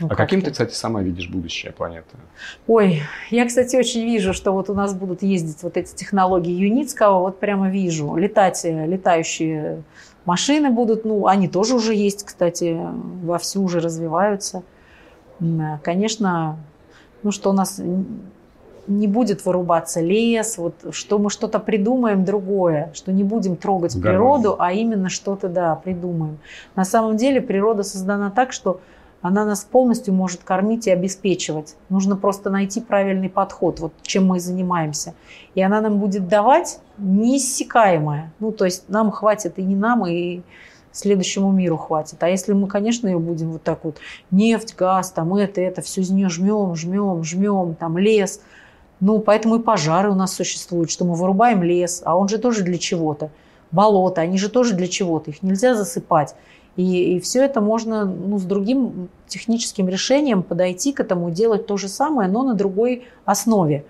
Ну, 0.00 0.06
А 0.10 0.14
каким 0.14 0.40
как-то. 0.40 0.50
ты, 0.50 0.52
кстати, 0.52 0.74
сама 0.74 1.02
видишь 1.02 1.30
будущее 1.30 1.72
планеты? 1.72 2.16
Ой, 2.66 3.02
я, 3.30 3.46
кстати, 3.46 3.74
очень 3.74 4.02
вижу, 4.04 4.34
что 4.34 4.52
вот 4.52 4.68
у 4.68 4.74
нас 4.74 4.92
будут 4.92 5.22
ездить 5.22 5.62
вот 5.62 5.78
эти 5.78 5.94
технологии 5.94 6.52
Юницкого, 6.52 7.20
вот 7.20 7.40
прямо 7.40 7.70
вижу. 7.70 8.14
Летать, 8.16 8.66
э, 8.66 8.86
летающие 8.86 9.82
машины 10.26 10.68
будут, 10.70 11.06
ну, 11.06 11.26
они 11.26 11.48
тоже 11.48 11.74
уже 11.74 11.94
есть, 11.94 12.24
кстати, 12.24 12.78
вовсю 13.24 13.62
уже 13.62 13.80
развиваются. 13.80 14.62
Э, 15.40 15.78
Конечно, 15.82 16.58
ну, 17.22 17.32
что 17.32 17.48
у 17.48 17.54
нас 17.54 17.80
не 18.88 19.06
будет 19.06 19.44
вырубаться 19.44 20.00
лес, 20.00 20.58
вот, 20.58 20.74
что 20.90 21.18
мы 21.18 21.30
что-то 21.30 21.58
придумаем 21.58 22.24
другое, 22.24 22.90
что 22.94 23.12
не 23.12 23.22
будем 23.22 23.56
трогать 23.56 23.94
гармонии. 23.94 24.18
природу, 24.18 24.56
а 24.58 24.72
именно 24.72 25.08
что-то, 25.08 25.48
да, 25.48 25.74
придумаем. 25.76 26.38
На 26.74 26.84
самом 26.84 27.16
деле 27.16 27.40
природа 27.40 27.82
создана 27.82 28.30
так, 28.30 28.52
что 28.52 28.80
она 29.20 29.44
нас 29.44 29.64
полностью 29.64 30.14
может 30.14 30.44
кормить 30.44 30.86
и 30.86 30.90
обеспечивать. 30.90 31.76
Нужно 31.88 32.16
просто 32.16 32.50
найти 32.50 32.80
правильный 32.80 33.28
подход, 33.28 33.80
вот 33.80 33.92
чем 34.02 34.26
мы 34.26 34.36
и 34.36 34.40
занимаемся. 34.40 35.14
И 35.54 35.62
она 35.62 35.80
нам 35.80 35.98
будет 35.98 36.28
давать 36.28 36.80
неиссякаемое. 36.98 38.32
Ну, 38.38 38.52
то 38.52 38.64
есть 38.64 38.88
нам 38.88 39.10
хватит 39.10 39.58
и 39.58 39.62
не 39.62 39.74
нам, 39.74 40.06
и 40.06 40.42
следующему 40.92 41.50
миру 41.50 41.76
хватит. 41.76 42.22
А 42.22 42.28
если 42.28 42.52
мы, 42.52 42.68
конечно, 42.68 43.08
ее 43.08 43.18
будем 43.18 43.52
вот 43.52 43.62
так 43.62 43.84
вот, 43.84 43.96
нефть, 44.30 44.74
газ, 44.76 45.10
там 45.10 45.34
это, 45.34 45.60
это, 45.60 45.82
все 45.82 46.00
из 46.00 46.10
нее 46.10 46.28
жмем, 46.28 46.74
жмем, 46.76 47.24
жмем, 47.24 47.74
там 47.74 47.98
лес. 47.98 48.40
Ну, 49.00 49.20
поэтому 49.20 49.56
и 49.56 49.62
пожары 49.62 50.10
у 50.10 50.14
нас 50.14 50.34
существуют, 50.34 50.90
что 50.90 51.04
мы 51.04 51.14
вырубаем 51.14 51.62
лес, 51.62 52.02
а 52.04 52.16
он 52.16 52.28
же 52.28 52.38
тоже 52.38 52.62
для 52.62 52.78
чего-то. 52.78 53.30
Болота, 53.70 54.22
они 54.22 54.38
же 54.38 54.48
тоже 54.48 54.74
для 54.74 54.88
чего-то, 54.88 55.30
их 55.30 55.42
нельзя 55.42 55.74
засыпать. 55.74 56.34
И, 56.76 57.16
и 57.16 57.20
все 57.20 57.44
это 57.44 57.60
можно 57.60 58.04
ну, 58.04 58.38
с 58.38 58.44
другим 58.44 59.08
техническим 59.26 59.88
решением 59.88 60.42
подойти 60.42 60.92
к 60.92 61.00
этому, 61.00 61.30
делать 61.30 61.66
то 61.66 61.76
же 61.76 61.88
самое, 61.88 62.30
но 62.30 62.44
на 62.44 62.54
другой 62.54 63.04
основе. 63.24 63.84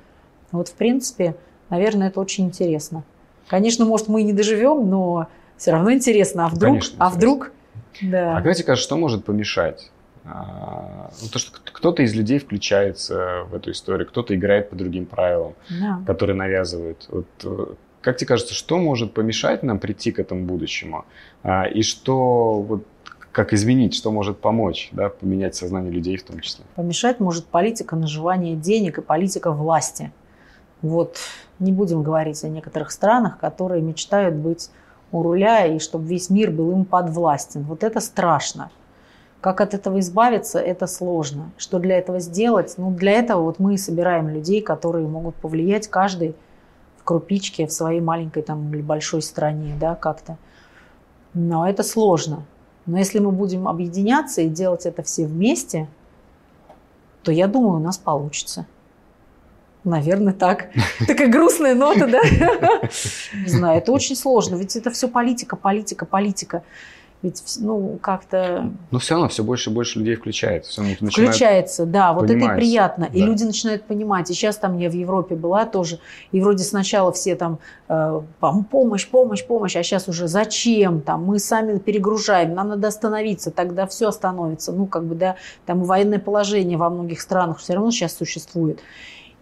Вот, 0.53 0.69
в 0.69 0.73
принципе, 0.73 1.37
наверное, 1.69 2.09
это 2.09 2.21
очень 2.21 2.47
интересно. 2.47 3.05
Конечно, 3.47 3.85
может, 3.85 4.09
мы 4.09 4.23
и 4.23 4.25
не 4.25 4.33
доживем, 4.33 4.89
но 4.89 5.29
все 5.57 5.73
равно 5.73 5.93
интересно. 5.93 6.47
А 6.47 6.49
вдруг? 6.49 6.71
Конечно, 6.71 6.97
а 6.99 7.09
интересно. 7.09 7.17
вдруг? 7.19 7.53
Да. 8.03 8.37
А 8.37 8.43
как 8.43 8.55
тебе 8.55 8.65
кажется, 8.65 8.87
что 8.87 8.97
может 8.97 9.25
помешать 9.25 9.91
А, 9.91 9.98
ну, 11.23 11.29
то, 11.33 11.39
что 11.39 11.59
кто-то 11.65 12.03
из 12.03 12.15
людей 12.15 12.39
включается 12.39 13.45
в 13.51 13.55
эту 13.55 13.71
историю, 13.71 14.07
кто-то 14.07 14.35
играет 14.35 14.71
по 14.71 14.77
другим 14.77 15.07
правилам, 15.07 15.55
Да. 15.81 16.03
которые 16.07 16.37
навязывают. 16.37 17.07
Вот, 17.09 17.27
э, 17.45 17.75
как 18.01 18.17
тебе 18.17 18.29
кажется, 18.29 18.55
что 18.55 18.79
может 18.79 19.15
помешать 19.15 19.63
нам 19.63 19.79
прийти 19.79 20.13
к 20.13 20.19
этому 20.19 20.45
будущему? 20.45 21.05
А, 21.43 21.65
и 21.67 21.83
что, 21.83 22.61
вот, 22.61 22.85
как 23.33 23.53
изменить, 23.53 23.95
что 23.95 24.11
может 24.11 24.41
помочь, 24.41 24.89
да, 24.93 25.09
поменять 25.11 25.55
сознание 25.55 25.93
людей 25.93 26.17
в 26.17 26.23
том 26.25 26.41
числе? 26.41 26.65
Помешать 26.75 27.21
может 27.21 27.47
политика 27.47 27.97
наживания 27.97 28.57
денег 28.57 28.99
и 28.99 29.03
политика 29.03 29.53
власти. 29.53 30.13
Вот 30.83 31.19
не 31.59 31.73
будем 31.73 32.03
говорить 32.03 32.43
о 32.45 32.49
некоторых 32.49 32.91
странах, 32.91 33.39
которые 33.39 33.83
мечтают 33.83 34.35
быть 34.35 34.71
у 35.11 35.23
руля 35.23 35.67
и 35.67 35.79
чтобы 35.79 36.07
весь 36.07 36.31
мир 36.31 36.51
был 36.51 36.73
им 36.73 36.85
подвластен. 36.85 37.63
Вот 37.63 37.83
это 37.83 38.01
страшно. 38.01 38.71
Как 39.41 39.61
от 39.61 39.73
этого 39.73 40.01
избавиться, 40.01 40.59
это 40.59 40.87
сложно. 40.87 41.51
Что 41.57 41.79
для 41.79 41.99
этого 41.99 42.19
сделать? 42.19 42.75
Ну, 42.77 42.91
для 42.91 43.13
этого 43.13 43.43
вот 43.43 43.61
мы 43.61 43.75
и 43.75 43.79
собираем 43.79 44.29
людей, 44.29 44.61
которые 44.61 45.07
могут 45.07 45.37
повлиять 45.37 45.87
каждый 45.89 46.35
в 46.97 47.05
крупичке 47.05 47.67
в 47.67 47.73
своей 47.73 48.01
маленькой 48.01 48.43
там 48.43 48.73
или 48.75 48.83
большой 48.83 49.23
стране, 49.23 49.77
да, 49.79 49.95
как-то. 49.95 50.39
Но 51.35 51.69
это 51.69 51.85
сложно. 51.85 52.45
Но 52.87 52.99
если 52.99 53.21
мы 53.21 53.31
будем 53.31 53.69
объединяться 53.69 54.41
и 54.41 54.49
делать 54.49 54.87
это 54.87 55.03
все 55.03 55.27
вместе, 55.27 55.89
то 57.23 57.31
я 57.31 57.47
думаю, 57.47 57.75
у 57.77 57.83
нас 57.83 57.99
получится. 57.99 58.67
Наверное, 59.85 60.33
так. 60.33 60.71
Такая 61.07 61.29
грустная 61.29 61.75
нота, 61.75 62.07
да? 62.07 62.21
Не 63.35 63.49
знаю, 63.49 63.79
это 63.79 63.93
очень 63.93 64.17
сложно. 64.17 64.57
Ведь 64.57 64.75
это 64.75 64.91
все 64.91 65.07
политика, 65.07 65.55
политика, 65.55 66.07
политика. 66.07 66.63
Ведь, 67.21 67.43
ну, 67.59 67.99
как-то 68.01 68.71
Но 68.93 69.01
все 69.01 69.15
равно 69.15 69.29
все 69.29 69.43
больше 69.43 69.71
и 69.71 69.73
больше 69.73 69.99
людей 69.99 70.15
включается. 70.15 70.71
Все 70.71 70.83
равно 70.83 70.95
включается, 71.11 71.85
да, 71.85 72.13
вот 72.13 72.31
это 72.31 72.35
и 72.35 72.55
приятно. 72.55 73.09
И 73.13 73.19
да. 73.21 73.27
люди 73.27 73.43
начинают 73.43 73.85
понимать. 73.85 74.31
И 74.31 74.35
сейчас 74.35 74.57
там 74.57 74.79
я 74.79 74.89
в 74.89 74.93
Европе 74.95 75.35
была 75.35 75.67
тоже, 75.67 75.99
и 76.31 76.41
вроде 76.41 76.63
сначала 76.63 77.11
все 77.11 77.35
там 77.35 77.59
э, 77.89 78.21
пом- 78.41 78.63
помощь, 78.65 79.09
помощь, 79.09 79.45
помощь, 79.45 79.75
а 79.75 79.83
сейчас 79.83 80.07
уже 80.09 80.29
зачем 80.29 81.01
там, 81.01 81.25
мы 81.25 81.41
сами 81.41 81.79
перегружаем, 81.79 82.55
нам 82.55 82.69
надо 82.69 82.87
остановиться, 82.87 83.51
тогда 83.51 83.87
все 83.89 84.09
остановится. 84.09 84.71
Ну, 84.71 84.87
как 84.87 85.05
бы, 85.05 85.17
да, 85.17 85.35
там 85.67 85.83
и 85.83 85.87
военное 85.87 86.21
положение 86.21 86.79
во 86.79 86.89
многих 86.89 87.21
странах 87.21 87.59
все 87.59 87.75
равно 87.75 87.91
сейчас 87.91 88.15
существует. 88.17 88.79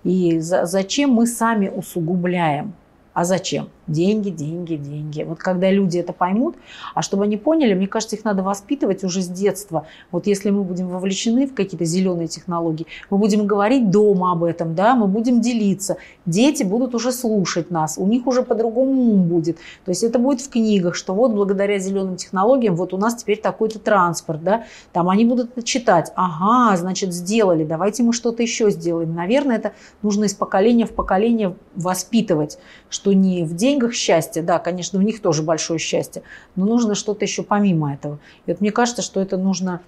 И 0.03 0.39
за- 0.39 0.65
зачем 0.65 1.11
мы 1.11 1.27
сами 1.27 1.69
усугубляем? 1.69 2.73
А 3.13 3.25
зачем? 3.25 3.69
Деньги, 3.87 4.31
деньги, 4.31 4.75
деньги. 4.75 5.23
Вот 5.23 5.39
когда 5.39 5.71
люди 5.71 5.99
это 5.99 6.13
поймут, 6.13 6.57
а 6.95 7.03
чтобы 7.03 7.25
они 7.25 7.37
поняли, 7.37 7.73
мне 7.75 7.87
кажется, 7.87 8.17
их 8.17 8.25
надо 8.25 8.43
воспитывать 8.43 9.05
уже 9.05 9.23
с 9.23 9.29
детства. 9.29 9.87
Вот 10.11 10.27
если 10.27 10.51
мы 10.51 10.65
будем 10.65 10.89
вовлечены 10.89 11.47
в 11.47 11.55
какие-то 11.55 11.85
зеленые 11.85 12.27
технологии, 12.27 12.87
мы 13.11 13.19
будем 13.19 13.47
говорить 13.47 13.91
дома 13.91 14.33
об 14.33 14.43
этом, 14.43 14.75
да, 14.75 14.97
мы 14.97 15.07
будем 15.07 15.41
делиться. 15.41 15.99
Дети 16.25 16.65
будут 16.65 16.97
уже 16.97 17.13
слушать 17.13 17.71
нас, 17.71 17.97
у 17.97 18.07
них 18.07 18.27
уже 18.27 18.43
по-другому 18.43 19.13
ум 19.13 19.23
будет. 19.29 19.57
То 19.85 19.91
есть 19.93 20.03
это 20.03 20.19
будет 20.19 20.41
в 20.41 20.51
книгах, 20.51 20.97
что 20.97 21.15
вот 21.15 21.33
благодаря 21.33 21.79
зеленым 21.79 22.17
технологиям 22.17 22.75
вот 22.75 22.93
у 22.93 22.99
нас 22.99 23.15
теперь 23.15 23.41
такой-то 23.41 23.79
транспорт, 23.79 24.43
да, 24.43 24.65
там 24.93 25.09
они 25.09 25.25
будут 25.25 25.65
читать, 25.65 26.13
ага, 26.17 26.77
значит, 26.77 27.13
сделали, 27.13 27.65
давайте 27.65 28.03
мы 28.03 28.13
что-то 28.13 28.43
еще 28.43 28.71
сделаем. 28.71 29.15
Наверное, 29.15 29.57
это 29.57 29.73
нужно 30.03 30.25
из 30.25 30.35
поколения 30.35 30.87
в 30.87 30.93
поколение 30.93 31.55
воспитывать, 31.77 32.59
что 32.91 33.13
не 33.13 33.45
в 33.45 33.55
деньгах 33.77 33.95
счастье, 33.95 34.43
да, 34.43 34.59
конечно, 34.59 34.99
в 34.99 35.03
них 35.03 35.21
тоже 35.21 35.43
большое 35.43 35.79
счастье, 35.79 36.23
но 36.55 36.65
нужно 36.65 36.95
что-то 36.95 37.25
еще 37.25 37.43
помимо 37.43 37.95
этого. 37.95 38.19
И 38.47 38.51
вот 38.51 38.61
мне 38.61 38.73
кажется, 38.73 39.03
что 39.03 39.21
это 39.21 39.37
нужно 39.37 39.81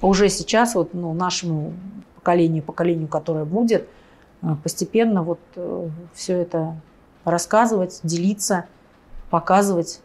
уже 0.00 0.28
сейчас 0.28 0.74
вот, 0.74 0.94
ну, 0.94 1.12
нашему 1.14 1.72
поколению, 2.16 2.62
поколению, 2.62 3.08
которое 3.08 3.44
будет, 3.44 3.88
э, 4.42 4.46
постепенно 4.62 5.22
вот 5.22 5.40
все 6.12 6.34
это 6.38 6.76
рассказывать, 7.24 8.00
делиться, 8.02 8.66
показывать. 9.30 10.00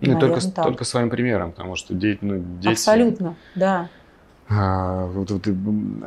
Ну, 0.00 0.14
Наверное, 0.14 0.40
только, 0.40 0.50
так. 0.52 0.64
только 0.64 0.84
своим 0.84 1.10
примером, 1.10 1.52
потому 1.52 1.76
что 1.76 1.94
дети, 1.94 2.18
ну, 2.22 2.42
дети 2.60 2.72
Абсолютно, 2.72 3.36
да. 3.54 3.88
А, 4.48 5.08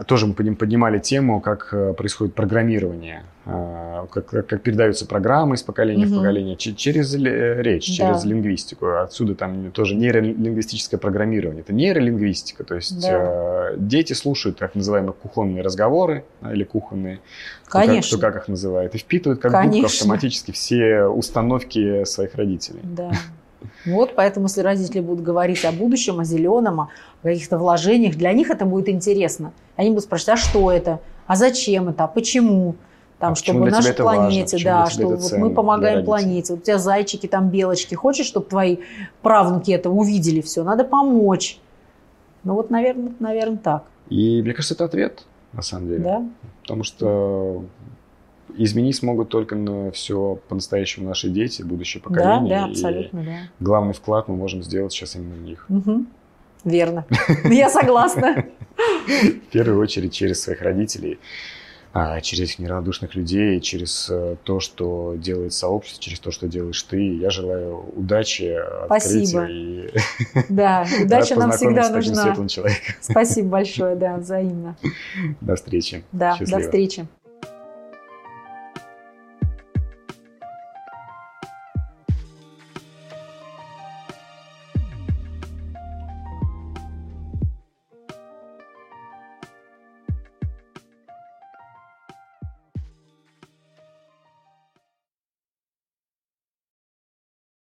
тоже 0.07 0.27
мы 0.27 0.33
подним- 0.33 0.55
поднимали 0.55 0.99
тему, 0.99 1.39
как 1.41 1.69
э, 1.71 1.93
происходит 1.93 2.35
программирование, 2.35 3.23
а, 3.45 4.05
как, 4.11 4.27
как- 4.27 4.61
передаются 4.61 5.07
программы 5.07 5.55
из 5.55 5.63
поколения 5.63 6.05
в 6.05 6.09
Мгм. 6.09 6.17
поколение 6.19 6.55
че- 6.55 6.75
через 6.75 7.15
речь, 7.15 7.97
Да. 7.97 8.07
через 8.07 8.23
лингвистику. 8.25 8.87
Отсюда 8.97 9.33
там 9.35 9.71
тоже 9.71 9.95
нейролингвистическое 9.95 10.99
программирование. 10.99 11.61
Это 11.61 11.73
нейролингвистика, 11.73 12.63
то 12.63 12.75
есть 12.75 13.01
Да. 13.01 13.71
э, 13.71 13.75
дети 13.77 14.13
слушают 14.13 14.59
так 14.59 14.75
называемые 14.75 15.13
кухонные 15.13 15.63
разговоры 15.63 16.25
или 16.43 16.63
кухонные, 16.65 17.19
кто 17.63 17.79
как, 17.79 17.87
Конечно. 17.87 18.17
кто 18.17 18.27
как 18.27 18.43
их 18.43 18.47
называет, 18.47 18.93
и 18.93 18.97
впитывают 18.99 19.41
как 19.41 19.51
губка 19.53 19.67
Конечно. 19.67 19.87
автоматически 19.87 20.51
все 20.51 21.05
установки 21.05 22.03
своих 22.05 22.35
родителей. 22.35 22.81
Да. 22.83 23.11
Вот, 23.85 24.15
поэтому, 24.15 24.47
если 24.47 24.61
родители 24.61 24.99
будут 24.99 25.23
говорить 25.23 25.63
о 25.65 25.71
будущем, 25.71 26.19
о 26.19 26.23
зеленом, 26.23 26.81
о 26.81 26.89
каких-то 27.23 27.57
вложениях, 27.57 28.15
для 28.15 28.33
них 28.33 28.49
это 28.49 28.65
будет 28.65 28.89
интересно. 28.89 29.51
Они 29.75 29.89
будут 29.89 30.03
спрашивать, 30.05 30.29
а 30.29 30.37
что 30.37 30.71
это? 30.71 30.99
А 31.27 31.35
зачем 31.35 31.89
это? 31.89 32.03
А 32.03 32.07
почему? 32.07 32.75
Там, 33.19 33.31
А 33.31 33.35
чтобы 33.35 33.71
нашей 33.71 33.93
планете, 33.93 34.61
да, 34.63 34.87
что 34.87 35.07
вот 35.07 35.31
мы 35.37 35.49
помогаем 35.49 36.03
планете. 36.03 36.53
Вот 36.53 36.61
у 36.61 36.65
тебя 36.65 36.77
зайчики, 36.77 37.27
там 37.27 37.49
белочки. 37.49 37.95
Хочешь, 37.95 38.25
чтобы 38.25 38.47
твои 38.47 38.77
правнуки 39.21 39.71
это 39.71 39.89
увидели 39.89 40.41
все? 40.41 40.63
Надо 40.63 40.83
помочь. 40.83 41.59
Ну 42.43 42.55
вот, 42.55 42.69
наверное, 42.69 43.13
наверное, 43.19 43.57
так. 43.57 43.85
И 44.09 44.41
мне 44.41 44.53
кажется, 44.53 44.75
это 44.75 44.85
ответ, 44.85 45.25
на 45.53 45.61
самом 45.61 45.87
деле. 45.87 46.03
Да? 46.03 46.23
Потому 46.61 46.83
что 46.83 47.63
изменить 48.57 48.95
смогут 48.95 49.29
только 49.29 49.55
на 49.55 49.91
все 49.91 50.39
по-настоящему 50.47 51.07
наши 51.07 51.29
дети, 51.29 51.61
будущее 51.63 52.01
Да, 52.03 52.09
поколение. 52.09 52.49
да, 52.49 52.67
И 52.67 52.71
абсолютно, 52.71 53.23
да. 53.23 53.37
главный 53.59 53.93
вклад 53.93 54.27
мы 54.27 54.35
можем 54.35 54.63
сделать 54.63 54.91
сейчас 54.93 55.15
именно 55.15 55.35
в 55.35 55.41
них. 55.41 55.65
Мгм. 55.69 56.07
Верно. 56.63 57.05
Я 57.45 57.69
согласна. 57.69 58.45
В 59.07 59.51
первую 59.51 59.79
очередь 59.79 60.13
через 60.13 60.41
своих 60.41 60.61
родителей, 60.61 61.19
а, 61.93 62.19
через 62.19 62.49
их 62.51 62.59
неравнодушных 62.59 63.15
людей, 63.15 63.61
через 63.61 64.09
э, 64.09 64.35
то, 64.43 64.59
что 64.59 65.13
делает 65.15 65.53
сообщество, 65.53 66.03
через 66.03 66.19
то, 66.19 66.31
что 66.31 66.47
делаешь 66.49 66.83
ты. 66.83 67.15
Я 67.17 67.29
желаю 67.29 67.85
удачи, 67.95 68.53
Спасибо. 68.87 69.45
и 69.45 69.89
Да, 70.49 70.85
удача 71.03 71.35
нам 71.37 71.51
всегда 71.53 71.89
нужна. 71.89 72.35
Спасибо 72.99 73.47
большое, 73.47 73.95
да, 73.95 74.17
взаимно. 74.17 74.75
До 75.39 75.55
встречи. 75.55 76.03
Да, 76.11 76.35
Счастливо. 76.35 76.59
до 76.59 76.65
встречи. 76.65 77.07